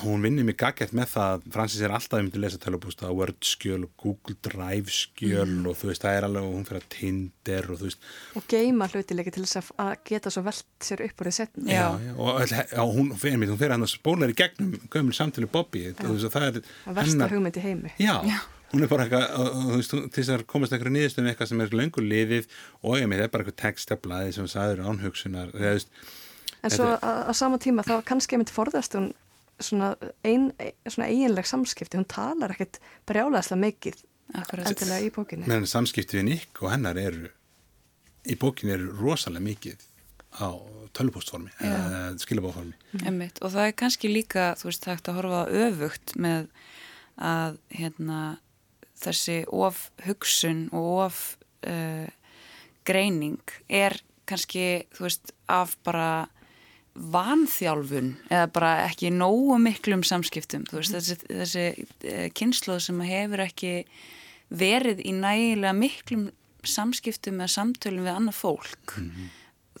[0.00, 3.44] hún vinnir mig gaggert með það, Francis er alltaf um til að lesa tölupústa, Word
[3.44, 5.66] skjöl og Google Drive skjöl mm.
[5.68, 8.00] og þú veist, það er alveg hún fyrir að Tinder og þú veist.
[8.40, 11.88] Og geima hlutileiki til þess að geta svo velt sér upp úr því setn já,
[12.06, 12.28] já, og,
[12.86, 16.48] og hún fyrir, hún fyrir hann að spóla þér í gegnum gömul samtölu Bobby það
[16.48, 16.56] er
[17.02, 17.90] hennar hugmynd í heimi.
[18.00, 18.40] Já, já.
[18.72, 19.24] hún er bara eitthvað,
[19.60, 22.44] þú veist, til þess að komast eitthvað nýðistum eitthvað sem er löngur liðið
[22.80, 23.36] og ég með það
[25.76, 25.84] er
[26.62, 29.08] En svo á sama tíma þá kannski ég myndi forðast hún
[29.66, 29.92] svona,
[30.26, 30.50] ein,
[30.86, 34.02] svona eiginleg samskipti, hún talar ekkert brjálaðslega mikið
[34.32, 35.48] endilega í bókinni.
[35.48, 37.30] Meðan samskipti við Nick og hennar eru
[38.22, 39.88] í bókinni eru rosalega mikið
[40.40, 40.48] á
[40.96, 46.14] tölvpostformi eða skilabóformi og það er kannski líka, þú veist, það hægt að horfa öfugt
[46.16, 46.48] með
[47.20, 48.20] að hérna
[49.02, 51.20] þessi of hugsun og of
[51.68, 52.08] uh,
[52.88, 53.98] greining er
[54.28, 56.28] kannski, þú veist, af bara
[56.94, 63.74] vanþjálfun eða bara ekki nógu miklum samskiptum, veist, þessi, þessi uh, kynsloð sem hefur ekki
[64.52, 66.26] verið í nægilega miklum
[66.68, 69.30] samskiptum eða samtölum við annað fólk mm -hmm.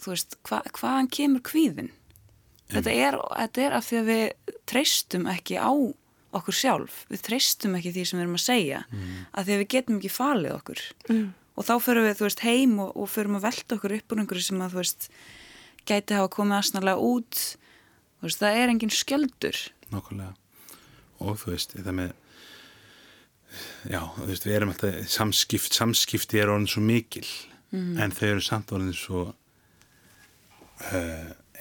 [0.00, 1.90] þú veist, hva, hvaðan kemur kvíðin?
[1.92, 2.72] Mm.
[2.72, 5.72] Þetta er, þetta er af því að við treystum ekki á
[6.32, 9.26] okkur sjálf, við treystum ekki því sem við erum að segja mm.
[9.32, 11.26] að því að við getum ekki falið okkur mm.
[11.54, 14.22] og þá förum við, þú veist, heim og, og förum að velta okkur upp úr
[14.22, 15.08] einhverju sem að, þú veist
[15.88, 17.42] gæti hafa komið aðsnarlega út.
[18.22, 19.58] Veist, það er engin skjöldur.
[19.92, 20.34] Nákvæmlega,
[21.20, 22.12] og þú veist það með
[23.90, 27.26] já, þú veist, við erum alltaf samskipt, samskipti er orðin svo mikil
[27.72, 27.94] mm.
[28.00, 29.32] en þau eru samt orðin svo uh,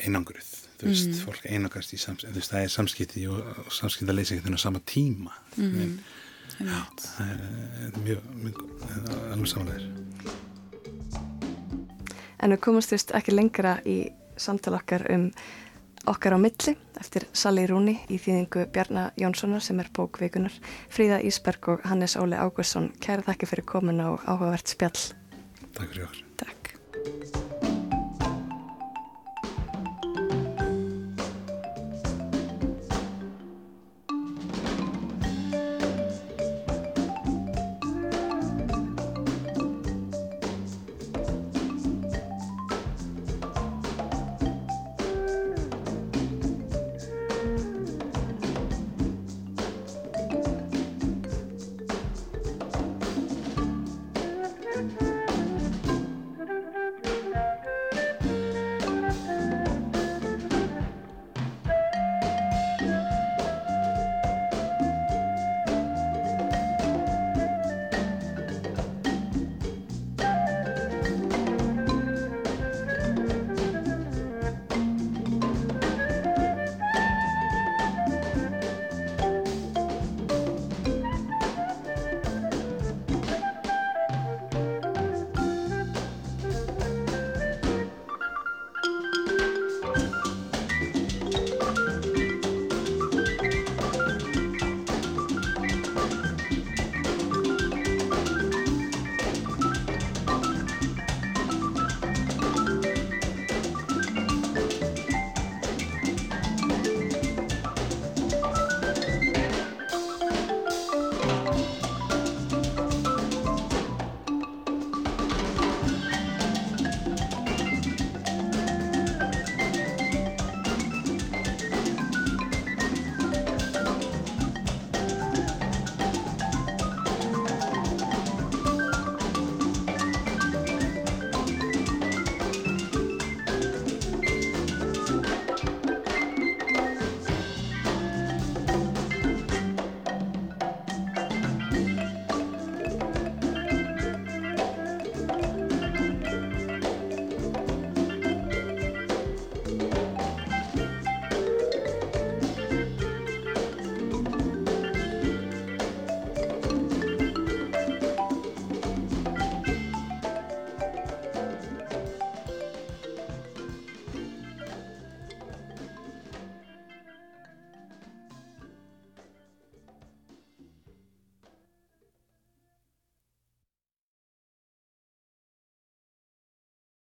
[0.02, 0.52] einangruð.
[0.82, 1.20] Þú veist, mm.
[1.26, 4.66] fólk einokast í samskipti, þú veist, það er samskipti og, og leysa einhvern veginn á
[4.66, 5.34] sama tíma.
[5.58, 5.76] Mm.
[5.82, 5.92] en,
[6.62, 7.40] já, það er,
[7.90, 8.58] er mjög, mjög
[9.34, 9.86] alveg samanlegar
[12.42, 14.04] En við komumst vist ekki lengra í
[14.38, 15.30] samtal okkar um
[16.10, 20.56] okkar á milli eftir Sali Rúni í þýðingu Bjarnar Jónssonar sem er bókveikunar
[20.90, 25.14] Fríða Ísberg og Hannes Óli Águsson Kæra þakki fyrir komin á áhugavert spjall.
[25.78, 26.26] Takk fyrir okkur.
[26.42, 27.41] Takk